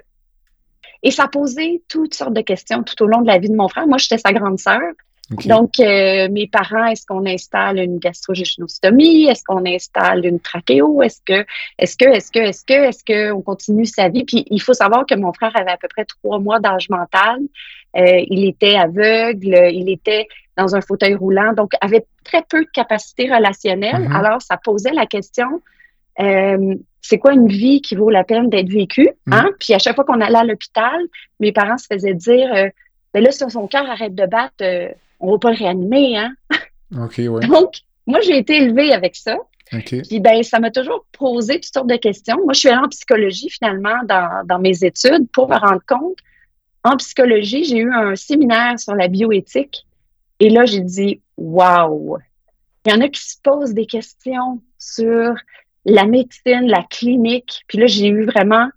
[1.02, 3.68] Et ça posait toutes sortes de questions tout au long de la vie de mon
[3.68, 3.86] frère.
[3.88, 4.80] Moi, j'étais sa grande sœur.
[5.30, 9.26] Donc, euh, mes parents, est-ce qu'on installe une gastrogéchinostomie?
[9.26, 11.02] Est-ce qu'on installe une trachéo?
[11.02, 11.44] Est-ce que,
[11.78, 14.24] est-ce que, est-ce que, est-ce que, est-ce qu'on continue sa vie?
[14.24, 17.40] Puis, il faut savoir que mon frère avait à peu près trois mois d'âge mental.
[17.96, 22.70] Euh, il était aveugle, il était dans un fauteuil roulant, donc avait très peu de
[22.70, 24.08] capacité relationnelle.
[24.08, 24.16] Mm-hmm.
[24.16, 25.60] Alors, ça posait la question,
[26.20, 29.08] euh, c'est quoi une vie qui vaut la peine d'être vécue?
[29.30, 29.46] Hein?
[29.46, 29.56] Mm-hmm.
[29.58, 31.00] Puis à chaque fois qu'on allait à l'hôpital,
[31.40, 32.68] mes parents se faisaient dire, euh,
[33.12, 34.62] ben là, si son cœur arrête de battre,
[35.20, 36.34] on va pas le réanimer, hein?
[36.96, 37.46] OK, ouais.
[37.46, 37.74] Donc,
[38.06, 39.36] moi, j'ai été élevée avec ça.
[39.72, 40.02] OK.
[40.08, 42.36] Puis, ben, ça m'a toujours posé toutes sortes de questions.
[42.44, 46.18] Moi, je suis allée en psychologie, finalement, dans, mes études pour me rendre compte.
[46.84, 49.86] En psychologie, j'ai eu un séminaire sur la bioéthique.
[50.38, 52.18] Et là, j'ai dit, waouh!
[52.84, 55.34] Il y en a qui se posent des questions sur
[55.84, 57.64] la médecine, la clinique.
[57.66, 58.68] Puis là, j'ai eu vraiment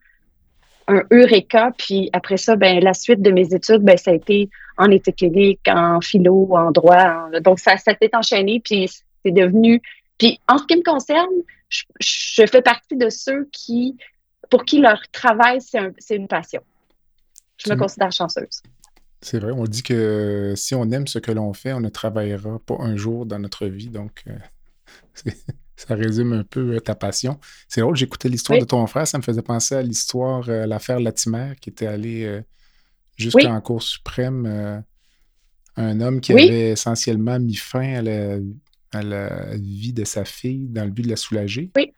[0.87, 1.71] un eureka.
[1.77, 5.17] Puis après ça, ben, la suite de mes études, ben, ça a été en éthique
[5.17, 7.29] clinique, en philo, en droit.
[7.41, 8.89] donc, ça, ça s'est enchaîné, puis
[9.23, 9.81] c'est devenu...
[10.17, 11.29] Puis en ce qui me concerne,
[11.69, 13.97] je, fais partie de ceux qui,
[14.49, 16.61] pour qui leur travail, c'est une passion.
[17.57, 18.61] Je me considère chanceuse.
[19.21, 22.59] C'est vrai, on dit que si on aime ce que l'on fait, on ne travaillera
[22.59, 23.89] pas un jour dans notre vie.
[23.89, 25.31] Donc, euh,
[25.75, 27.37] ça résume un peu euh, ta passion.
[27.67, 31.01] C'est drôle, j'écoutais l'histoire de ton frère, ça me faisait penser à l'histoire, euh, l'affaire
[31.01, 32.41] Latimer, qui était allé
[33.19, 34.79] jusqu'en Cour suprême, euh,
[35.75, 38.03] un homme qui avait essentiellement mis fin
[38.91, 41.69] à la, vie de sa fille dans le but de la soulager.
[41.75, 41.93] Oui.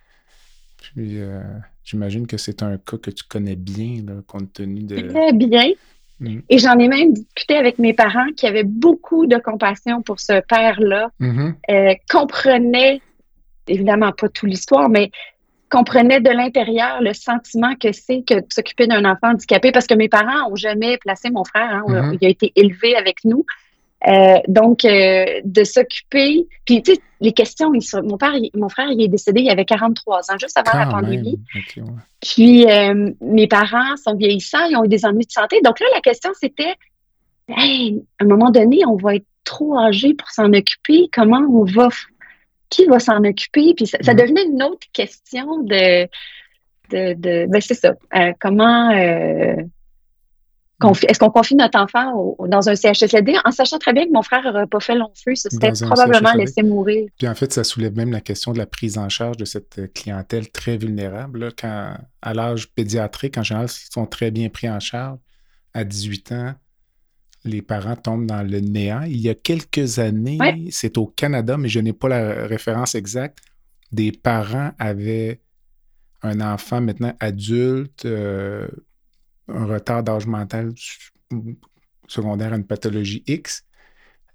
[0.81, 1.41] Puis, euh,
[1.83, 4.99] j'imagine que c'est un cas que tu connais bien, compte tenu de.
[5.09, 5.71] Très bien.
[6.19, 6.39] Mm.
[6.49, 10.41] Et j'en ai même discuté avec mes parents qui avaient beaucoup de compassion pour ce
[10.47, 11.53] père-là, mm-hmm.
[11.69, 13.01] euh, comprenaient,
[13.67, 15.11] évidemment pas toute l'histoire, mais
[15.71, 19.95] comprenaient de l'intérieur le sentiment que c'est que de s'occuper d'un enfant handicapé, parce que
[19.95, 22.17] mes parents n'ont jamais placé mon frère, hein, mm-hmm.
[22.21, 23.45] il a été élevé avec nous.
[24.07, 26.47] Euh, donc, euh, de s'occuper.
[26.65, 27.71] Puis, tu sais, les questions,
[28.03, 31.39] mon père, mon frère, il est décédé, il avait 43 ans, juste avant la pandémie.
[32.19, 35.61] Puis, euh, mes parents sont vieillissants, ils ont eu des ennuis de santé.
[35.63, 36.73] Donc là, la question, c'était,
[37.49, 41.07] à un moment donné, on va être trop âgé pour s'en occuper.
[41.13, 41.89] Comment on va,
[42.71, 43.75] qui va s'en occuper?
[43.75, 44.15] Puis, ça, mm.
[44.15, 46.05] devenait une autre question de,
[46.89, 47.93] de, de ben, c'est ça.
[48.39, 48.89] comment,
[51.07, 54.43] est-ce qu'on confie notre enfant dans un CHSLD en sachant très bien que mon frère
[54.43, 57.09] n'aurait pas fait long feu, ce serait probablement laissé mourir.
[57.17, 59.93] Puis en fait, ça soulève même la question de la prise en charge de cette
[59.93, 61.51] clientèle très vulnérable.
[61.59, 65.19] quand, à l'âge pédiatrique, en général, ils sont très bien pris en charge.
[65.73, 66.53] À 18 ans,
[67.43, 69.01] les parents tombent dans le néant.
[69.03, 70.37] Il y a quelques années,
[70.71, 73.39] c'est au Canada, mais je n'ai pas la référence exacte,
[73.91, 75.41] des parents avaient
[76.21, 78.05] un enfant maintenant adulte.
[78.05, 78.67] Euh,
[79.47, 80.71] un retard d'âge mental
[82.07, 83.65] secondaire à une pathologie X,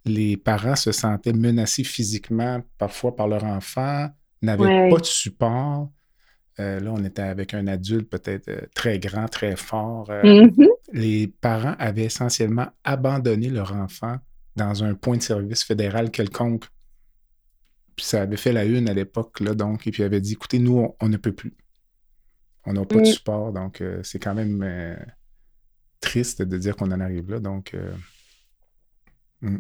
[0.07, 4.09] les parents se sentaient menacés physiquement, parfois par leur enfant,
[4.41, 5.91] n'avaient pas de support.
[6.59, 10.09] Euh, là, on était avec un adulte peut-être euh, très grand, très fort.
[10.11, 10.69] Euh, mm-hmm.
[10.93, 14.17] Les parents avaient essentiellement abandonné leur enfant
[14.57, 16.65] dans un point de service fédéral quelconque.
[17.97, 20.59] Puis ça avait fait la une à l'époque, là, donc, et puis avait dit, écoutez,
[20.59, 21.55] nous, on ne peut plus.
[22.65, 24.97] On n'a pas de support, donc euh, c'est quand même euh,
[26.01, 27.39] triste de dire qu'on en arrive là.
[27.39, 27.93] Donc, euh,
[29.43, 29.59] hmm.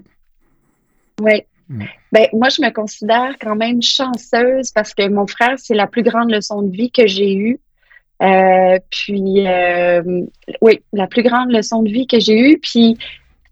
[1.20, 1.42] oui.
[1.68, 1.82] Hmm.
[2.12, 6.02] Ben, moi, je me considère quand même chanceuse parce que mon frère, c'est la plus
[6.02, 7.60] grande leçon de vie que j'ai eue.
[8.20, 9.46] Puis,
[10.62, 12.58] oui, la plus grande leçon de vie que j'ai eue.
[12.58, 12.96] Puis,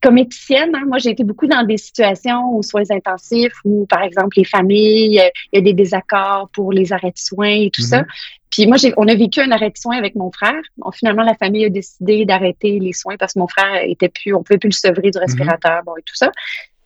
[0.05, 4.03] comme éthicienne, hein, moi, j'ai été beaucoup dans des situations aux soins intensifs où, par
[4.03, 5.19] exemple, les familles,
[5.53, 8.03] il y a des désaccords pour les arrêts de soins et tout ça.
[8.03, 8.07] Mm-hmm.
[8.51, 10.61] Puis moi, on a vécu un arrêt de soins avec mon frère.
[10.93, 14.43] finalement, la famille a décidé d'arrêter les soins parce que mon frère était plus, on
[14.43, 15.25] pouvait plus le sevrer du mhm.
[15.25, 16.31] respirateur, bon, et tout ça.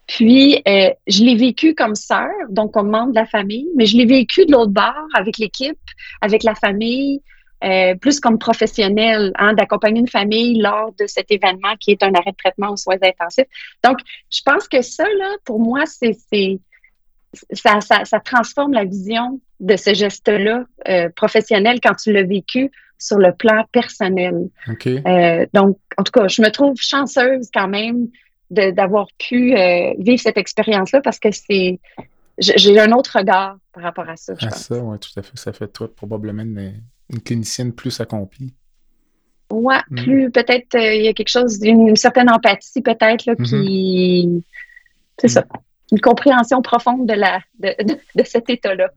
[0.07, 3.97] Puis, euh, je l'ai vécu comme sœur, donc comme membre de la famille, mais je
[3.97, 5.77] l'ai vécu de l'autre bord avec l'équipe,
[6.23, 7.21] avec la famille,
[7.65, 12.13] euh, plus comme professionnel, hein, d'accompagner une famille lors de cet événement qui est un
[12.15, 13.47] arrêt de traitement aux soins intensifs.
[13.85, 13.99] Donc,
[14.31, 16.17] je pense que ça, là, pour moi, c'est
[17.53, 22.71] ça, ça, ça, transforme la vision de ce geste-là euh, professionnel quand tu l'as vécu
[22.99, 24.49] sur le plan personnel.
[24.87, 28.09] Euh, donc, en tout cas, je me trouve chanceuse quand même
[28.51, 31.79] d'avoir pu euh, vivre cette expérience-là parce que c'est
[32.39, 34.35] j'ai un autre regard par rapport à ça.
[34.41, 35.37] à ça, oui, tout à fait.
[35.37, 36.81] Ça fait toi probablement une,
[37.25, 38.55] clinicienne plus accomplie.
[39.51, 39.97] Oui, mm.
[39.97, 43.65] plus peut-être il y a quelque chose d'une certaine empathie peut-être là, mm-hmm.
[43.65, 44.45] qui.
[45.19, 45.45] C'est ça
[45.93, 47.75] une compréhension profonde de, la, de,
[48.15, 48.91] de, cet état-là.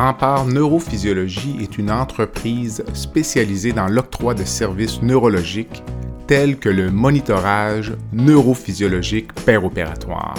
[0.00, 5.82] Rempart Neurophysiologie est une entreprise spécialisée dans l'octroi de services neurologiques
[6.26, 9.28] tels que le monitorage neurophysiologique
[9.62, 10.36] opératoire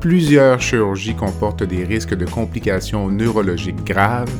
[0.00, 4.34] Plusieurs chirurgies comportent des risques de complications neurologiques graves,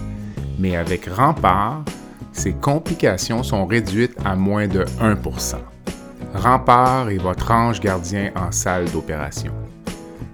[0.59, 1.85] mais avec Rempart,
[2.33, 5.59] ces complications sont réduites à moins de 1%
[6.35, 9.60] Rempart est votre ange gardien en salle d'opération.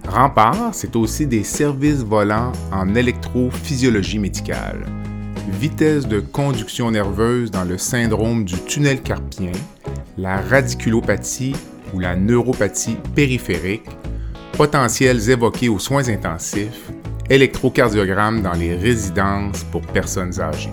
[0.07, 4.85] Rempart, c'est aussi des services volants en électrophysiologie médicale,
[5.59, 9.51] vitesse de conduction nerveuse dans le syndrome du tunnel carpien,
[10.17, 11.55] la radiculopathie
[11.93, 13.89] ou la neuropathie périphérique,
[14.53, 16.89] potentiels évoqués aux soins intensifs,
[17.29, 20.71] électrocardiogramme dans les résidences pour personnes âgées.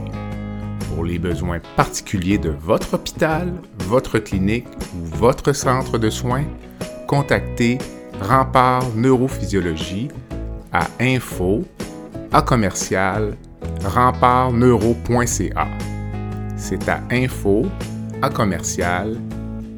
[0.94, 6.44] Pour les besoins particuliers de votre hôpital, votre clinique ou votre centre de soins,
[7.08, 7.78] contactez
[8.24, 10.08] Rempart Neurophysiologie
[10.72, 11.62] à info
[12.32, 13.37] à commercial
[13.84, 15.68] rempartneuro.ca.
[16.56, 17.66] C'est à info
[18.22, 19.18] à commercial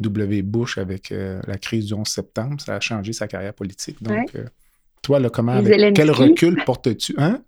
[0.00, 0.42] W.
[0.42, 2.60] Bush avec euh, la crise du 11 septembre.
[2.60, 4.02] Ça a changé sa carrière politique.
[4.02, 4.36] Donc,
[5.02, 7.14] toi, là, comment, quel recul portes-tu?
[7.18, 7.42] Hein?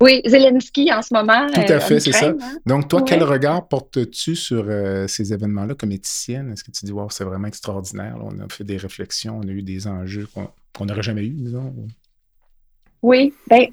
[0.00, 1.46] Oui, Zelensky en ce moment.
[1.52, 2.28] Tout à fait, c'est ça.
[2.28, 2.36] Hein?
[2.64, 4.66] Donc, toi, quel regard portes-tu sur
[5.08, 6.52] ces événements-là comme éthicienne?
[6.52, 8.16] Est-ce que tu dis, wow, c'est vraiment extraordinaire?
[8.22, 11.74] on a fait des réflexions, on a eu des enjeux qu'on n'aurait jamais eu, disons.
[13.02, 13.66] Oui, bien,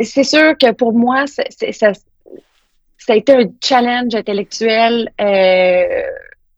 [0.00, 1.42] c'est sûr que pour moi, ça,
[3.08, 6.02] a été un challenge intellectuel euh,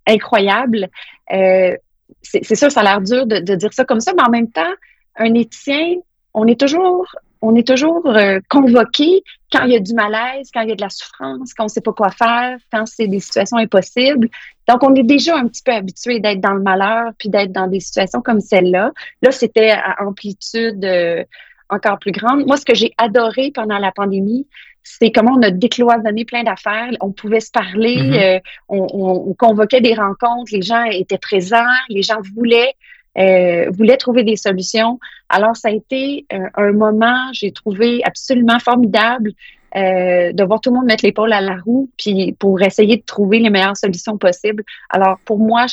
[0.06, 0.88] incroyable.
[1.32, 1.74] Euh,
[2.22, 4.72] c'est sûr, ça a l'air dur de, dire ça comme ça, mais en même temps,
[5.16, 5.96] un éthicien,
[6.32, 7.06] on est toujours,
[7.44, 10.74] on est toujours euh, convoqué quand il y a du malaise, quand il y a
[10.74, 14.28] de la souffrance, quand on ne sait pas quoi faire, quand c'est des situations impossibles.
[14.68, 17.66] Donc, on est déjà un petit peu habitué d'être dans le malheur puis d'être dans
[17.66, 18.92] des situations comme celle-là.
[19.22, 21.22] Là, c'était à amplitude euh,
[21.68, 22.46] encore plus grande.
[22.46, 24.46] Moi, ce que j'ai adoré pendant la pandémie,
[24.82, 26.90] c'est comment on a décloisonné plein d'affaires.
[27.00, 28.36] On pouvait se parler, mm-hmm.
[28.36, 32.74] euh, on, convoquait des rencontres, les gens étaient présents, les gens voulaient
[33.18, 34.98] euh, voulaient trouver des solutions.
[35.28, 39.32] Alors, ça a été un moment, j'ai trouvé absolument formidable
[39.76, 43.02] euh, de voir tout le monde mettre l'épaule à la roue, puis pour essayer de
[43.02, 44.62] trouver les meilleures solutions possibles.
[44.88, 45.66] Alors, pour moi,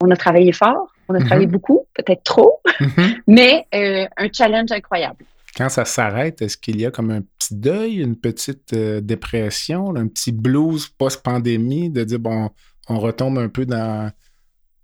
[0.00, 1.52] on a travaillé fort, on a travaillé mhm.
[1.52, 3.14] beaucoup, peut-être trop, mhm.
[3.26, 5.24] mais euh, un challenge incroyable.
[5.56, 9.96] Quand ça s'arrête, est-ce qu'il y a comme un petit deuil, une petite euh, dépression,
[9.96, 12.50] un petit blues post-pandémie, de dire, bon,
[12.88, 14.12] on retombe un peu dans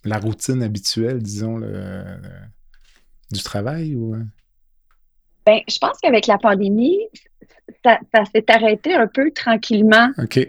[0.04, 1.60] la routine habituelle, disons,
[3.30, 3.94] du travail?
[3.94, 4.16] Ou...
[5.46, 7.00] Ben, je pense qu'avec la pandémie,
[7.84, 7.98] ça,
[8.34, 10.08] s'est arrêté un peu tranquillement.
[10.18, 10.48] OK.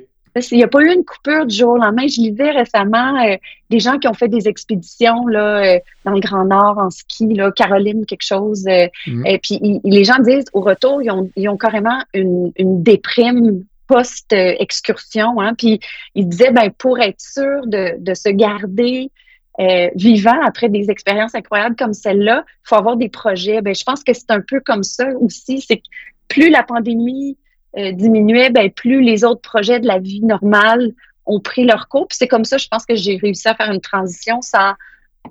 [0.52, 2.08] Il n'y a pas eu une coupure du jour au lendemain.
[2.08, 3.38] Je lisais récemment euh,
[3.70, 7.34] des gens qui ont fait des expéditions là, euh, dans le Grand Nord en ski,
[7.34, 8.66] là, Caroline, quelque chose.
[8.68, 9.26] Euh, mm.
[9.26, 13.64] Et puis les gens disent au retour, ils ont, ils ont carrément une, une déprime
[13.88, 15.40] post-excursion.
[15.40, 15.80] Hein, puis
[16.16, 19.12] ils disaient, ben, pour être sûr de, de se garder
[19.60, 23.62] euh, vivant après des expériences incroyables comme celle-là, il faut avoir des projets.
[23.62, 25.62] Ben, je pense que c'est un peu comme ça aussi.
[25.62, 25.84] C'est que
[26.28, 27.38] plus la pandémie
[27.78, 30.92] euh, diminuait, ben, plus les autres projets de la vie normale
[31.26, 32.08] ont pris leur cours.
[32.12, 34.74] c'est comme ça, je pense que j'ai réussi à faire une transition sans,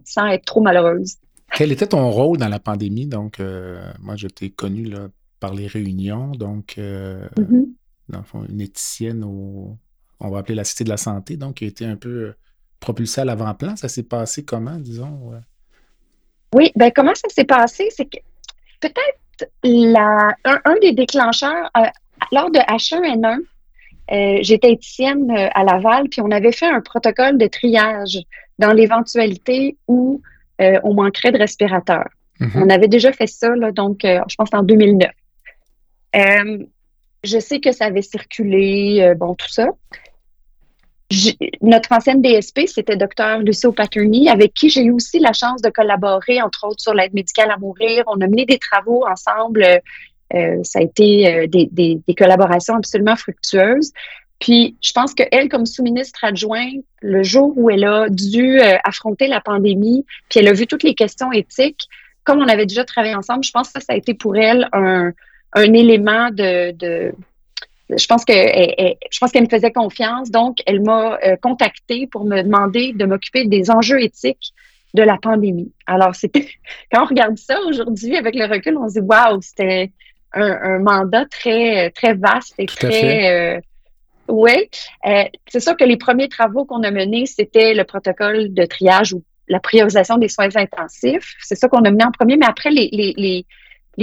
[0.05, 1.17] sans être trop malheureuse.
[1.53, 3.07] Quel était ton rôle dans la pandémie?
[3.07, 5.09] Donc, euh, moi, je t'ai connue là,
[5.39, 6.33] par les réunions.
[6.33, 7.69] Donc, mm-hmm.
[8.09, 9.77] dans le fond, une éthicienne au,
[10.19, 12.35] on va appeler la Cité de la Santé, donc qui a été un peu
[12.85, 13.77] propulsé à l'avant-plan?
[13.77, 15.33] Ça s'est passé comment, disons?
[16.55, 17.89] Oui, ben comment ça s'est passé?
[17.91, 18.19] C'est que
[18.81, 21.87] peut-être la, un, des déclencheurs, euh,
[22.31, 23.39] lors de H1N1,
[24.13, 28.19] euh, j'étais éthicienne euh, à Laval, puis on avait fait un protocole de triage
[28.59, 30.21] dans l'éventualité où
[30.61, 32.09] on manquerait de respirateurs.
[32.41, 32.63] Mm-hmm.
[32.63, 35.11] On avait déjà fait ça, donc je pense en 2009.
[37.25, 39.67] je sais que ça avait circulé, bon, tout ça
[41.61, 43.39] notre ancienne DSP, c'était Dr.
[43.41, 47.15] Lucio Paterny, avec qui j'ai eu aussi la chance de collaborer, entre autres, sur l'aide
[47.15, 48.05] médicale à mourir.
[48.07, 49.65] On a mené des travaux ensemble.
[50.35, 53.93] Euh, ça a été euh, des, des, des, collaborations absolument fructueuses.
[54.41, 59.29] Puis, je pense qu'elle, comme sous-ministre adjointe, le jour où elle a dû euh, affronter
[59.29, 61.89] la pandémie, puis elle a vu toutes les questions éthiques,
[62.25, 64.69] comme on avait déjà travaillé ensemble, je pense que ça, ça a été pour elle
[64.73, 65.13] un,
[65.53, 67.13] un élément de, de
[67.91, 72.25] je pense que je pense qu'elle me faisait confiance, donc elle m'a euh, contactée pour
[72.25, 74.53] me demander de m'occuper des enjeux éthiques
[74.95, 75.73] de la pandémie.
[75.87, 76.49] Alors c'était
[76.93, 79.93] quand on regarde ça aujourd'hui avec le recul, on se dit waouh, c'était
[80.33, 83.61] un, mandat très très vaste et très euh,
[84.29, 84.71] oui.
[85.07, 89.13] Euh, c'est sûr que les premiers travaux qu'on a menés, c'était le protocole de triage
[89.13, 91.35] ou la priorisation des soins intensifs.
[91.43, 93.47] C'est ça qu'on a mené en premier, mais après les, les les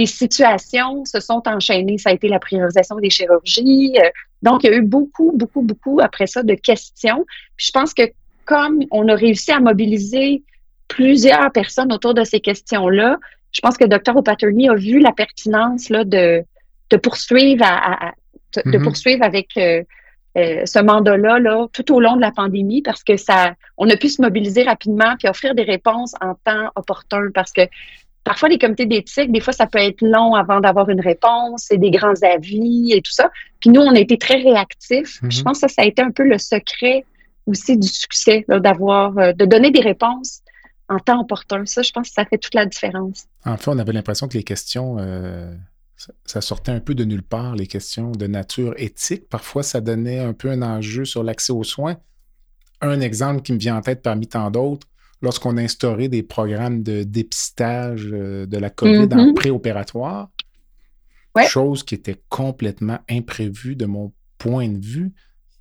[0.06, 1.98] situations se sont enchaînées.
[1.98, 3.94] Ça a été la priorisation des chirurgies.
[3.98, 4.08] Euh,
[4.42, 7.24] donc, il y a eu beaucoup, beaucoup, beaucoup après ça de questions.
[7.56, 8.02] Puis je pense que
[8.44, 10.42] comme on a réussi à mobiliser
[10.88, 13.18] plusieurs personnes autour de ces questions-là,
[13.52, 14.16] je pense que Dr.
[14.16, 16.42] O'Patterney a vu la pertinence là, de,
[16.90, 18.12] de poursuivre à,
[18.54, 18.82] de, mm-hmm.
[18.82, 19.82] poursuivre avec euh,
[20.38, 23.96] euh, ce mandat-là là, tout au long de la pandémie parce que ça, on a
[23.96, 27.62] pu se mobiliser rapidement puis offrir des réponses en temps opportun parce que
[28.24, 31.78] Parfois, les comités d'éthique, des fois, ça peut être long avant d'avoir une réponse et
[31.78, 33.30] des grands avis et tout ça.
[33.60, 35.20] Puis nous, on a été très réactifs.
[35.28, 35.44] Je mhm.
[35.44, 37.04] pense que ça, ça a été un peu le secret
[37.46, 40.42] aussi du succès, d'avoir, euh, de donner des réponses
[40.88, 41.66] en temps opportun.
[41.66, 43.26] Ça, je pense que ça fait toute la différence.
[43.44, 45.52] En fait, on avait l'impression que les questions, euh,
[46.24, 49.28] ça, sortait un peu de nulle part, les questions de nature éthique.
[49.28, 51.96] Parfois, ça donnait un peu un enjeu sur l'accès aux soins
[52.82, 54.86] un exemple qui me vient en tête parmi tant d'autres,
[55.22, 59.34] lorsqu'on a instauré des programmes de dépistage euh, de la COVID en Mhm.
[59.34, 60.30] préopératoire,
[61.34, 61.46] Ouais.
[61.46, 65.12] chose qui était complètement imprévue de mon point de vue,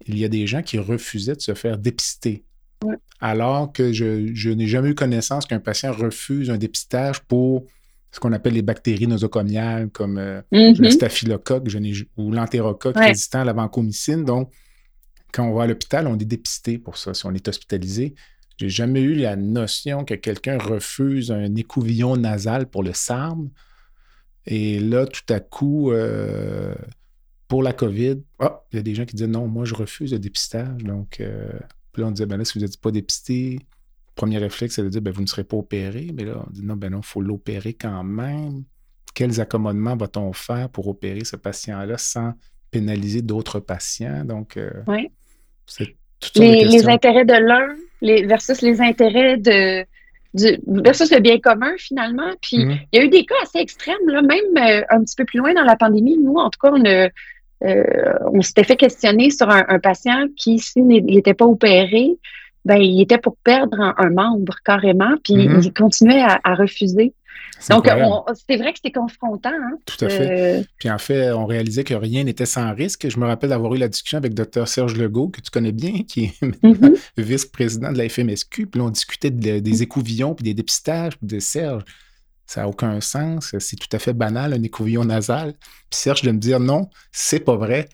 [0.08, 2.44] il y a des gens qui refusaient de se faire dépister.
[2.84, 2.96] Ouais.
[3.22, 7.66] Alors que je, je n'ai jamais eu connaissance qu'un patient refuse un dépistage pour
[8.12, 10.90] ce qu'on appelle les bactéries nosocomiales comme euh, le Mhm.
[10.92, 11.78] staphylocoque je
[12.18, 13.08] ou l'entérocoque Ouais.
[13.10, 14.26] résistant à la vancomycine.
[14.26, 14.52] Donc,
[15.32, 18.16] quand on va à l'hôpital, on est dépisté pour ça, si on est hospitalisé.
[18.62, 23.50] J'ai jamais eu la notion que quelqu'un refuse un écouvillon nasal pour le SARM.
[24.46, 26.76] Et là, tout à coup, euh,
[27.48, 30.12] pour la COVID, ah, il y a des gens qui disent non, moi, je refuse
[30.14, 30.84] le dépistage.
[30.84, 31.50] Donc, euh,
[31.92, 33.58] puis là, on disait, ben là, si vous n'êtes pas dépisté,
[34.14, 36.12] premier réflexe, c'est de dire, ben, vous ne serez pas opéré.
[36.14, 38.64] Mais là, on dit, non, ben non, il faut l'opérer quand même.
[39.16, 42.34] Quels accommodements va-t-on faire pour opérer ce patient-là sans
[42.70, 44.24] pénaliser d'autres patients?
[44.24, 45.12] Donc, euh, Ouais.
[45.66, 45.96] c'est
[46.36, 47.68] les, les intérêts de l'un
[48.02, 49.84] les, versus les intérêts de
[50.34, 52.32] du, versus le bien commun finalement.
[52.42, 52.78] Puis Mhm.
[52.92, 55.40] il y a eu des cas assez extrêmes, là, même euh, un petit peu plus
[55.40, 56.18] loin dans la pandémie.
[56.18, 57.10] Nous, en tout cas, on, a,
[57.66, 62.12] euh, on s'était fait questionner sur un, un patient qui, s'il n'était pas opéré,
[62.64, 65.62] ben, il était pour perdre un, un membre carrément, puis Mhm.
[65.64, 67.14] il continuait à, à refuser.
[67.70, 67.88] Donc,
[68.50, 69.52] c'est vrai que c'était confrontant.
[69.52, 69.78] Hein?
[69.86, 70.60] Tout à fait.
[70.60, 73.08] Euh, Puis en fait, on réalisait que rien n'était sans risque.
[73.08, 74.68] Je me rappelle d'avoir eu la discussion avec Dr.
[74.68, 76.96] Serge Legault, que tu connais bien, qui est mhm.
[77.18, 78.68] vice-président de la FMSQ.
[78.68, 81.84] Puis là, on discutait de- des écouvillons, puis des dépistages, puis de Serge.
[82.48, 83.56] Ça n'a aucun sens.
[83.60, 85.54] C'est tout à fait banal, un écouvillon nasal.
[85.90, 87.88] Puis Serge de me dire non, c'est pas vrai.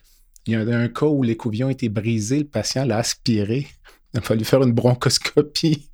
[0.46, 3.68] Il y a un cas où l'écouvillon a été brisé, le patient l'a aspiré.
[4.14, 5.90] Il a fallu faire une bronchoscopie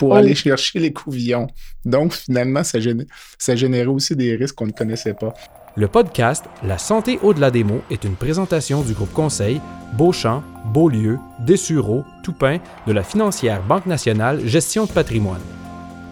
[0.00, 0.14] pour Oh.
[0.14, 1.46] aller chercher l'écouvillon.
[1.84, 3.06] Donc, finalement, ça, géné-
[3.38, 5.32] ça générait aussi des risques qu'on ne connaissait pas.
[5.76, 9.60] Le podcast La santé au-delà des mots est une présentation du groupe conseil
[9.96, 10.42] Beauchamp,
[10.74, 15.40] Beaulieu, Dessureau, Toupin de la financière Banque nationale Gestion de patrimoine.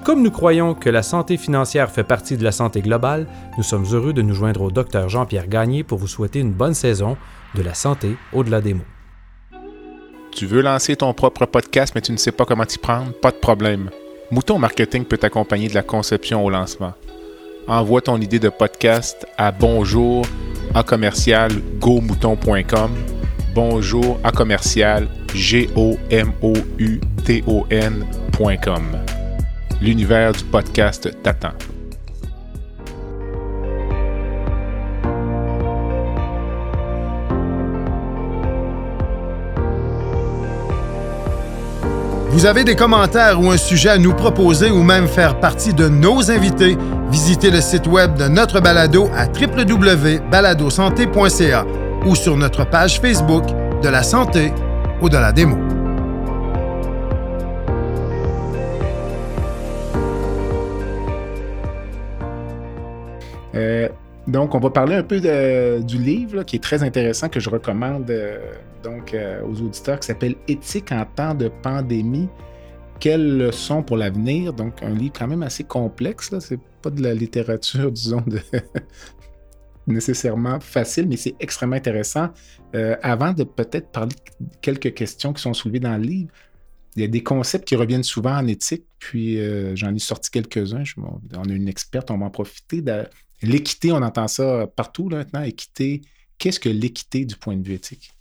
[0.05, 3.26] Comme nous croyons que la santé financière fait partie de la santé globale,
[3.57, 6.74] nous sommes heureux de nous joindre au docteur Jean-Pierre Gagné pour vous souhaiter une bonne
[6.74, 7.16] saison
[7.57, 8.84] de la santé au-delà des mots.
[10.39, 13.12] Tu veux lancer ton propre podcast, mais tu ne sais pas comment t'y prendre?
[13.12, 13.91] Pas de problème.
[14.30, 16.93] Mouton Marketing peut t'accompagner de la conception au lancement.
[17.66, 20.24] Envoie ton idée de podcast à bonjour
[20.76, 22.95] à commercial gomouton.com.
[23.53, 28.84] Bonjour à commercial g o m o u t o n.com.
[29.80, 31.55] L'univers du podcast t'attend.
[42.39, 45.89] Vous avez des commentaires ou un sujet à nous proposer ou même faire partie de
[45.89, 46.78] nos invités,
[47.11, 51.66] visitez le site web de notre balado à www.baladosanté.ca
[52.07, 53.43] ou sur notre page Facebook
[53.82, 54.53] de la santé
[55.03, 55.59] au-delà des mots.
[63.55, 63.89] Euh,
[64.26, 67.49] donc, on va parler un peu de- du livre qui est très intéressant, que je
[67.51, 68.39] recommande euh,
[68.83, 72.29] donc, euh, aux auditeurs, qui s'appelle Éthique en temps de pandémie.
[73.01, 74.53] Quelles leçons pour l'avenir?
[74.53, 76.31] Donc, un livre quand même assez complexe.
[76.31, 76.41] là.
[76.41, 78.24] C'est pas de la littérature, disons,
[79.87, 82.29] nécessairement facile, mais c'est extrêmement intéressant.
[82.74, 86.31] Euh, avant de peut-être parler de quelques questions qui sont soulevées dans le livre,
[86.97, 90.31] il y a des concepts qui reviennent souvent en éthique, puis euh, j'en ai sorti
[90.31, 90.83] quelques-uns.
[90.97, 92.83] On a une experte, on va en profiter.
[93.43, 95.43] L'équité, on entend ça partout là, maintenant.
[95.43, 96.01] Équité,
[96.39, 98.12] qu'est-ce que l'équité du point de vue éthique?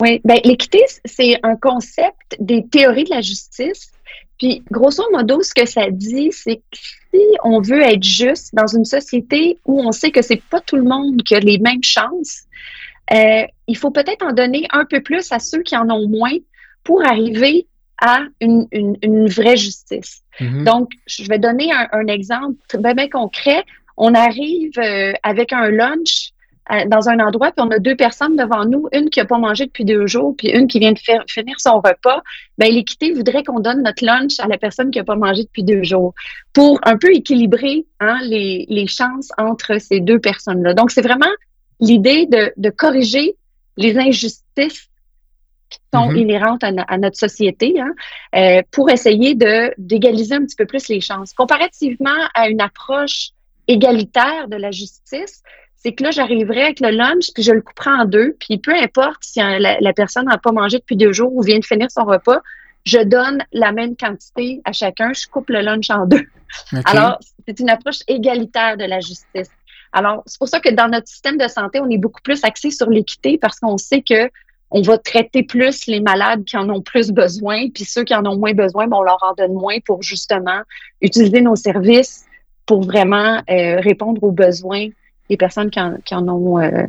[0.00, 3.90] Oui, ben, l'équité, c'est un concept des théories de la justice.
[4.38, 6.78] Puis, grosso modo, ce que ça dit, c'est que
[7.12, 10.76] si on veut être juste dans une société où on sait que c'est pas tout
[10.76, 12.42] le monde qui a les mêmes chances,
[13.12, 16.36] euh, il faut peut-être en donner un peu plus à ceux qui en ont moins
[16.84, 17.66] pour arriver
[18.00, 20.22] à une, une, une vraie justice.
[20.38, 20.62] Mhm.
[20.62, 23.64] Donc, je vais donner un, un exemple bien, bien concret.
[23.96, 26.30] On arrive euh, avec un lunch
[26.86, 29.66] dans un endroit, puis on a deux personnes devant nous, une qui n'a pas mangé
[29.66, 32.22] depuis deux jours, puis une qui vient de faire, finir son repas.
[32.58, 35.64] Ben, l'équité voudrait qu'on donne notre lunch à la personne qui n'a pas mangé depuis
[35.64, 36.14] deux jours
[36.52, 40.74] pour un peu équilibrer hein, les, les chances entre ces deux personnes-là.
[40.74, 41.30] Donc, c'est vraiment
[41.80, 43.36] l'idée de, de corriger
[43.76, 44.88] les injustices
[45.70, 46.16] qui sont Mhm.
[46.16, 47.92] inhérentes à notre société hein,
[48.34, 51.32] euh, pour essayer de d'égaliser un petit peu plus les chances.
[51.34, 53.30] Comparativement à une approche
[53.68, 55.42] égalitaire de la justice,
[55.88, 58.74] c'est que là, j'arriverai avec le lunch, puis je le couperai en deux, puis peu
[58.74, 61.64] importe si euh, la, la personne n'a pas mangé depuis deux jours ou vient de
[61.64, 62.42] finir son repas,
[62.84, 66.26] je donne la même quantité à chacun, je coupe le lunch en deux.
[66.84, 69.48] Alors, c'est une approche égalitaire de la justice.
[69.94, 72.70] Alors, c'est pour ça que dans notre système de santé, on est beaucoup plus axé
[72.70, 74.30] sur l'équité parce qu'on sait que
[74.70, 78.26] on va traiter plus les malades qui en ont plus besoin, puis ceux qui en
[78.26, 80.60] ont moins besoin, ben, on leur en donne moins pour justement
[81.00, 82.26] utiliser nos services
[82.66, 84.88] pour vraiment euh, répondre aux besoins
[85.28, 86.84] des personnes qui en, ont, euh,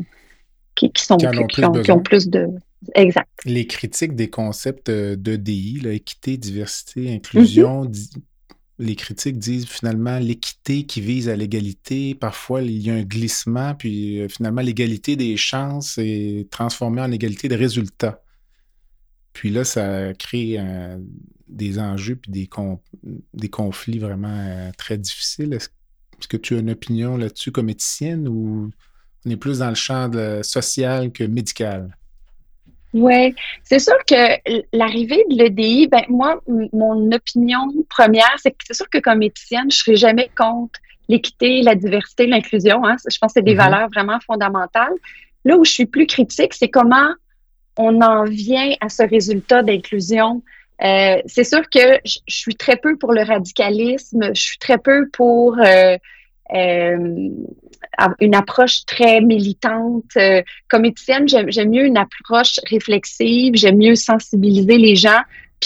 [0.75, 2.47] qui, sont qui, ont, plus de.
[2.95, 3.27] Exact.
[3.45, 8.19] Les critiques des concepts d'EDI, équité, diversité, inclusion, mm-hmm
[8.79, 12.15] les critiques disent finalement l'équité qui vise à l'égalité.
[12.15, 17.11] Parfois, il y a un glissement, puis euh, finalement, l'égalité des chances est transformée en
[17.11, 18.23] égalité de résultats.
[19.33, 20.97] Puis là, ça crée euh,
[21.49, 22.49] des enjeux puis des,
[23.33, 25.53] des conflits vraiment euh, très difficiles.
[25.53, 25.69] Est-ce
[26.28, 28.70] que tu as une opinion là-dessus comme éthicienne ou
[29.26, 30.09] on est plus dans le champ
[30.43, 31.95] social que médical?
[32.93, 34.15] Oui, c'est sûr que
[34.76, 36.41] l'arrivée de l'EDI, ben moi,
[36.74, 40.80] mon opinion première, c'est que c'est sûr que comme éthicienne, je ne serai jamais contre
[41.07, 42.86] l'équité, la diversité, l'inclusion.
[42.86, 42.95] Hein.
[43.07, 43.57] Je pense que c'est des mm-hmm.
[43.57, 44.93] valeurs vraiment fondamentales.
[45.45, 47.09] Là où je suis plus critique, c'est comment
[47.78, 50.43] on en vient à ce résultat d'inclusion.
[50.82, 55.09] Euh, c'est sûr que je, suis très peu pour le radicalisme, je suis très peu
[55.09, 55.97] pour euh,
[56.53, 57.30] euh,
[58.19, 60.17] une approche très militante.
[60.69, 65.19] Comme éthicienne, j'aime mieux une approche réflexive, j'aime mieux sensibiliser les gens,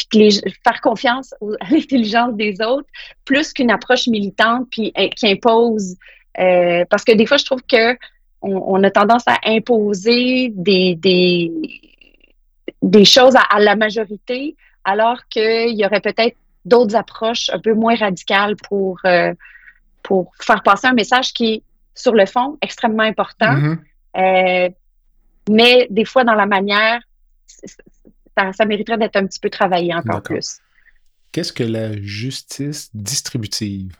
[0.09, 2.89] puis faire confiance à l'intelligence des autres,
[3.23, 5.95] plus qu'une approche militante puis qui impose.
[6.35, 7.95] Parce que des fois, je trouve que
[8.41, 11.51] on, a tendance à imposer des
[13.05, 18.55] choses à, la majorité, alors qu'il y aurait peut-être d'autres approches un peu moins radicales
[18.55, 18.99] pour,
[20.01, 21.63] pour faire passer un message qui est
[21.95, 23.53] sur le fond, extrêmement important.
[23.53, 23.77] Mm-hmm.
[24.17, 24.69] Euh,
[25.49, 27.01] mais des fois, dans la manière,
[27.45, 30.59] ça, mériterait d'être un petit peu travaillé encore plus.
[31.31, 33.95] Qu'est-ce que la justice distributive?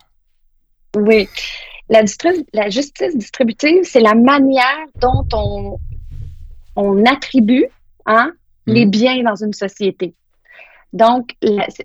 [0.95, 1.27] Oui.
[1.89, 2.01] La,
[2.53, 5.79] la justice distributive, c'est la manière dont on,
[6.75, 7.65] on attribue
[8.05, 8.31] hein,
[8.65, 8.89] les mm-hmm.
[8.89, 10.13] biens dans une société.
[10.93, 11.31] Donc,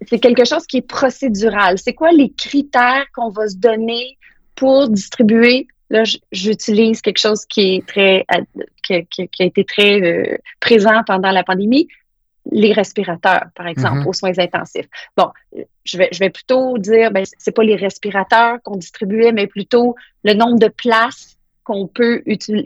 [0.06, 1.78] c'est quelque chose qui est procédural.
[1.78, 4.18] C'est quoi les critères qu'on va se donner
[4.54, 5.66] pour distribuer?
[5.88, 8.26] Là, j'utilise quelque chose qui est très
[8.82, 11.88] qui, a été très euh, présent pendant la pandémie,
[12.50, 14.08] les respirateurs, par exemple, mm-hmm.
[14.08, 14.88] aux soins intensifs.
[15.16, 15.30] Bon,
[15.84, 19.94] je vais, je vais plutôt dire, ben, c'est pas les respirateurs qu'on distribuait, mais plutôt
[20.24, 22.22] le nombre de places qu'on peut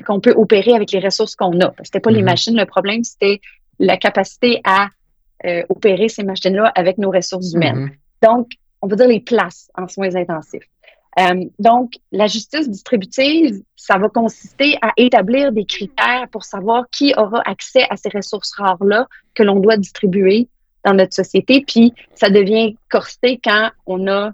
[0.07, 1.72] qu'on peut opérer avec les ressources qu'on a.
[1.84, 2.24] C'était pas les mm-hmm.
[2.24, 3.40] machines, le problème, c'était
[3.78, 4.88] la capacité à
[5.47, 7.86] euh, opérer ces machines-là avec nos ressources humaines.
[7.86, 8.28] Mm-hmm.
[8.28, 10.68] Donc, on va dire les places en soins intensifs.
[11.20, 17.12] Euh, donc, la justice distributive, ça va consister à établir des critères pour savoir qui
[17.16, 20.49] aura accès à ces ressources rares-là que l'on doit distribuer
[20.84, 21.64] dans notre société.
[21.66, 24.32] Puis, ça devient corsé quand on a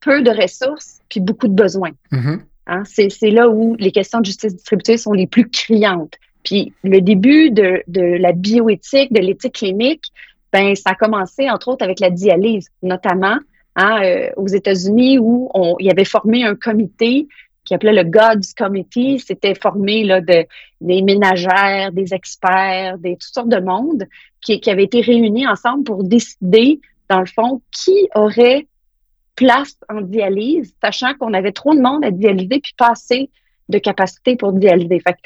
[0.00, 1.92] peu de ressources puis beaucoup de besoins.
[2.10, 2.40] Mm-hmm.
[2.66, 6.14] Hein, c'est là où les questions de justice distributive sont les plus criantes.
[6.44, 10.04] Puis, le début de, de la bioéthique, de l'éthique clinique,
[10.52, 13.38] ben, ça a commencé, entre autres, avec la dialyse, notamment
[13.74, 17.26] Hein, euh, aux États-Unis où il y avait formé un comité
[17.64, 19.18] qui appelait le God's Committee.
[19.18, 20.44] C'était formé là, de,
[20.82, 24.04] des ménagères, des experts, des toutes sortes de monde
[24.42, 28.66] qui, avaient été réunis ensemble pour décider, dans le fond, qui aurait
[29.36, 33.30] place en dialyse, sachant qu'on avait trop de monde à dialyser puis pas assez
[33.70, 35.00] de capacité pour dialyser.
[35.00, 35.16] Fait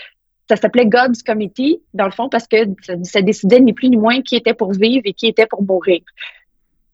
[0.48, 3.96] ça s'appelait God's Committee, dans le fond, parce que ça, ça décidait ni plus ni
[3.96, 6.00] moins qui était pour vivre et qui était pour mourir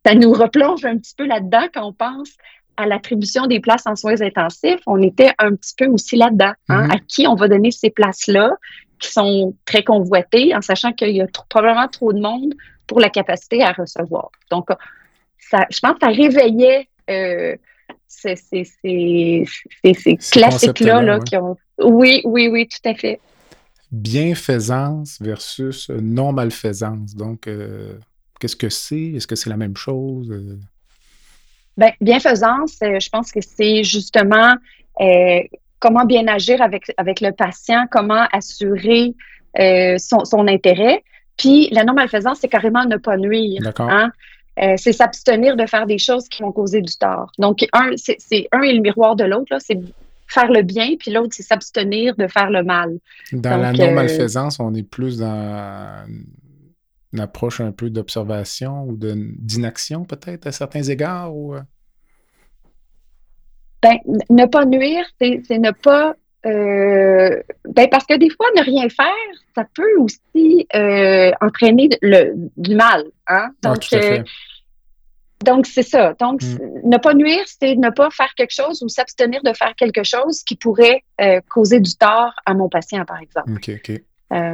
[0.05, 2.31] ça nous replonge un petit peu là-dedans quand on pense
[2.75, 4.81] à l'attribution des places en soins intensifs.
[4.87, 6.53] On était un petit peu aussi là-dedans.
[6.69, 6.95] Hein, mm-hmm.
[6.95, 8.51] À qui on va donner ces places-là
[8.99, 12.53] qui sont très convoitées en sachant qu'il y a probablement trop de monde
[12.87, 14.29] pour la capacité à recevoir.
[14.49, 14.69] Donc,
[15.39, 17.55] ça, je pense que ça réveillait euh,
[18.07, 21.57] ces, ces, ces, classiques-là là, qui ont.
[21.79, 23.19] Oui, oui, oui, tout à fait.
[23.93, 27.15] Bienfaisance versus non-malfaisance.
[27.15, 27.97] Donc, euh,
[28.43, 29.13] Qu'est-ce que c'est?
[29.15, 30.29] Est-ce que c'est la même chose?
[30.29, 30.59] Euh,
[31.77, 34.55] Bien, bienfaisance, euh, je pense que c'est justement
[34.99, 35.39] euh,
[35.79, 39.15] comment bien agir avec, avec le patient, comment assurer
[39.97, 41.05] son, intérêt.
[41.37, 43.61] Puis la non-malfaisance, c'est carrément ne pas nuire.
[43.79, 44.11] Hein?
[44.75, 47.31] c'est s'abstenir de faire des choses qui vont causer du tort.
[47.39, 49.55] Donc, un, c'est un et le miroir de l'autre.
[49.59, 49.79] C'est
[50.27, 52.99] faire le bien, puis l'autre, c'est s'abstenir de faire le mal.
[53.31, 56.05] Dans la non-malfaisance, on est plus dans
[57.13, 61.35] une approche un peu d'observation ou d'inaction peut-être à certains égards?
[61.35, 61.55] Ou...
[61.55, 61.61] Euh?
[63.81, 63.97] Ben,
[64.29, 66.15] ne pas nuire, c'est ne pas...
[66.45, 69.07] Euh, ben parce que des fois, ne rien faire,
[69.55, 73.05] ça peut aussi euh, entraîner le, du mal.
[73.27, 73.47] Hein?
[73.63, 73.85] Ah, donc,
[75.43, 76.13] donc, c'est ça.
[76.19, 76.89] Donc, hmm.
[76.89, 80.43] ne pas nuire, c'est ne pas faire quelque chose ou s'abstenir de faire quelque chose
[80.43, 81.03] qui pourrait
[81.49, 83.51] causer du tort à mon patient, par exemple.
[83.53, 84.01] OK, OK.
[84.33, 84.53] Euh,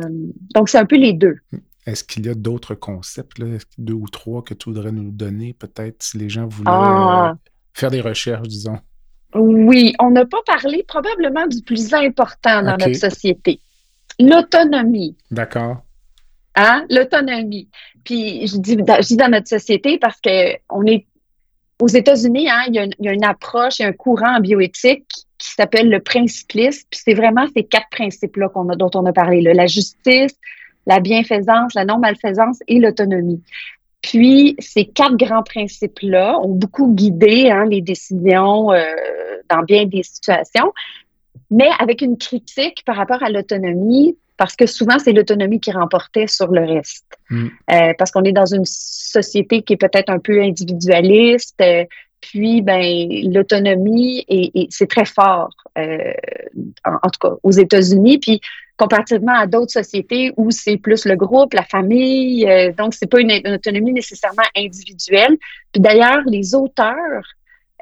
[0.54, 1.38] donc, c'est un peu les deux.
[1.86, 3.46] Est-ce qu'il y a d'autres concepts, là,
[3.78, 7.32] deux ou trois, que tu voudrais nous donner, peut-être, si les gens voulaient Ah.
[7.32, 7.36] euh,
[7.74, 8.78] faire des recherches, disons?
[9.36, 13.62] Oui, on n'a pas parlé probablement du plus important dans notre société.
[14.20, 15.16] L'autonomie.
[15.32, 15.84] D'accord.
[16.60, 16.86] Hein?
[16.90, 17.70] L'autonomie.
[18.04, 21.06] Puis je dis, dans notre société parce que on est
[21.82, 25.08] aux États-Unis, hein, il, y a une, approche, il y a un courant en bioéthique
[25.38, 26.86] qui s'appelle le principlisme.
[26.90, 30.36] Puis c'est vraiment ces quatre principes-là dont on a parlé, la justice,
[30.86, 33.42] la bienfaisance, la non-malfaisance et l'autonomie.
[34.02, 38.84] Puis ces quatre grands principes-là ont beaucoup guidé hein, les décisions euh,
[39.50, 40.74] dans bien des situations,
[41.52, 46.28] mais avec une critique par rapport à l'autonomie, parce que souvent c'est l'autonomie qui remportait
[46.28, 47.06] sur le reste.
[47.30, 47.48] Mm.
[47.72, 51.62] Euh, parce qu'on est dans une société qui est peut-être un peu individualiste.
[51.62, 51.84] euh,
[52.22, 52.84] puis, ben,
[53.34, 56.14] l'autonomie, et, et c'est très fort, euh,
[56.84, 58.18] en, en tout cas aux États-Unis.
[58.18, 58.42] Puis,
[58.76, 63.20] comparativement à d'autres sociétés où c'est plus le groupe, la famille, euh, donc c'est pas
[63.20, 65.38] une, une autonomie nécessairement individuelle.
[65.74, 67.24] Puis d'ailleurs, les auteurs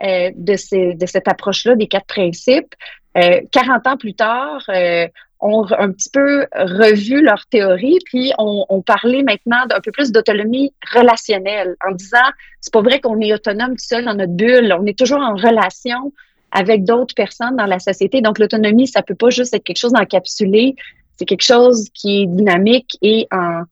[0.03, 2.73] euh, de, ces, de cette approche-là, des quatre principes,
[3.17, 5.07] euh, 40 ans plus tard, euh,
[5.39, 10.11] ont un petit peu revu leur théorie, puis ont on parlait maintenant d'un peu plus
[10.11, 12.17] d'autonomie relationnelle, en disant,
[12.61, 15.35] c'est pas vrai qu'on est autonome tout seul dans notre bulle, on est toujours en
[15.35, 16.11] relation
[16.51, 18.21] avec d'autres personnes dans la société.
[18.21, 20.75] Donc, l'autonomie, ça peut pas juste être quelque chose d'encapsulé,
[21.17, 23.63] c'est quelque chose qui est dynamique et en,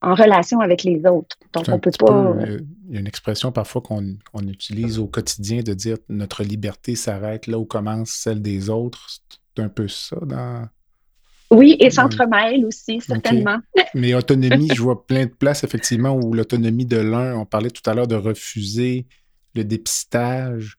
[0.00, 1.36] en relation avec les autres.
[1.52, 2.06] Donc, on peut pas...
[2.06, 5.96] peu, euh, il y a une expression parfois qu'on qu'on utilise au quotidien de dire
[6.08, 9.08] notre liberté s'arrête là où commence celle des autres.
[9.58, 10.68] Un peu ça dans.
[11.50, 13.58] Oui, et s'entremêlent aussi, certainement.
[13.94, 17.88] Mais autonomie, je vois plein de places effectivement où l'autonomie de l'un, on parlait tout
[17.88, 19.06] à l'heure de refuser
[19.54, 20.76] le dépistage.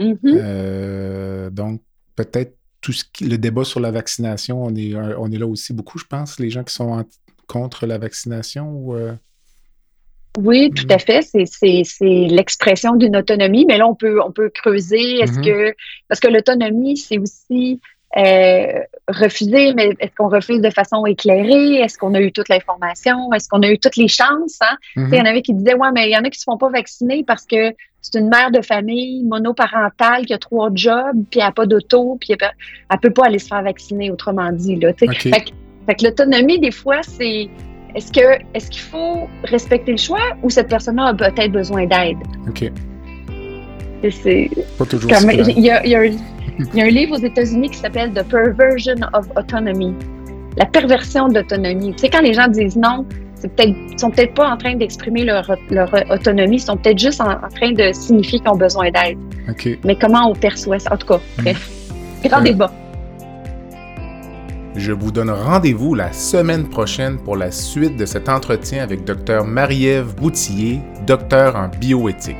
[0.00, 0.16] Mhm.
[0.24, 1.82] Euh, donc,
[2.14, 5.46] peut-être tout ce qui, le débat sur la vaccination, on est, un- on est là
[5.46, 7.04] aussi beaucoup, je pense, les gens qui sont en-
[7.48, 8.70] contre la vaccination.
[8.70, 9.12] Ou, euh,
[10.38, 10.92] Oui, tout Mhm.
[10.92, 11.22] à fait.
[11.22, 15.18] C'est, l'expression d'une autonomie, mais là, on peut, on peut creuser.
[15.20, 15.44] Est-ce Mhm.
[15.44, 15.74] que,
[16.08, 17.80] parce que l'autonomie, c'est aussi
[18.16, 21.76] euh, refuser, mais est-ce qu'on refuse de façon éclairée?
[21.80, 23.32] Est-ce qu'on a eu toute l'information?
[23.34, 24.58] Est-ce qu'on a eu toutes les chances?
[24.62, 24.76] Hein?
[24.96, 26.56] Il y en avait qui disaient, ouais, mais il y en a qui se font
[26.56, 31.40] pas vacciner parce que c'est une mère de famille monoparentale qui a trois jobs, puis
[31.40, 32.50] elle n'a pas d'auto, puis elle
[32.90, 34.76] elle peut pas aller se faire vacciner, autrement dit.
[34.76, 34.92] Là.
[34.94, 35.14] Fait, que-
[35.86, 37.48] fait que l'autonomie, des fois, c'est
[37.94, 42.18] est-ce que est-ce qu'il faut respecter le choix ou cette personne-là a peut-être besoin d'aide?
[42.48, 42.70] OK.
[44.10, 45.10] C'est- Pas toujours
[45.48, 46.10] il y y a un,
[46.58, 49.94] il y a un livre aux États-Unis qui s'appelle The Perversion of Autonomy,
[50.56, 51.28] la perversion.
[51.28, 51.38] Tu
[51.96, 53.04] sais, quand les gens disent non,
[53.34, 56.98] c'est peut-être, ils sont peut-être pas en train d'exprimer leur, leur autonomie, ils sont peut-être
[56.98, 59.18] juste en, en train de signifier qu'ils ont besoin d'aide.
[59.50, 59.78] OK.
[59.84, 60.94] Mais comment on perçoit ça?
[60.94, 61.70] En tout cas, bref,
[62.24, 62.44] grand Ouais.
[62.52, 62.72] débat.
[64.74, 69.44] Je vous donne rendez-vous la semaine prochaine pour la suite de cet entretien avec Dr
[69.44, 72.36] Marie-Ève Boutillier, docteur en bioéthique.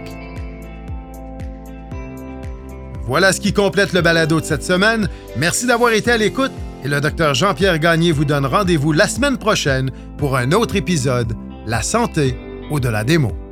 [3.06, 5.08] Voilà ce qui complète le balado de cette semaine.
[5.36, 6.52] Merci d'avoir été à l'écoute
[6.84, 11.32] et le docteur Jean-Pierre Gagné vous donne rendez-vous la semaine prochaine pour un autre épisode
[11.66, 12.36] La santé
[12.70, 13.45] au-delà des mots.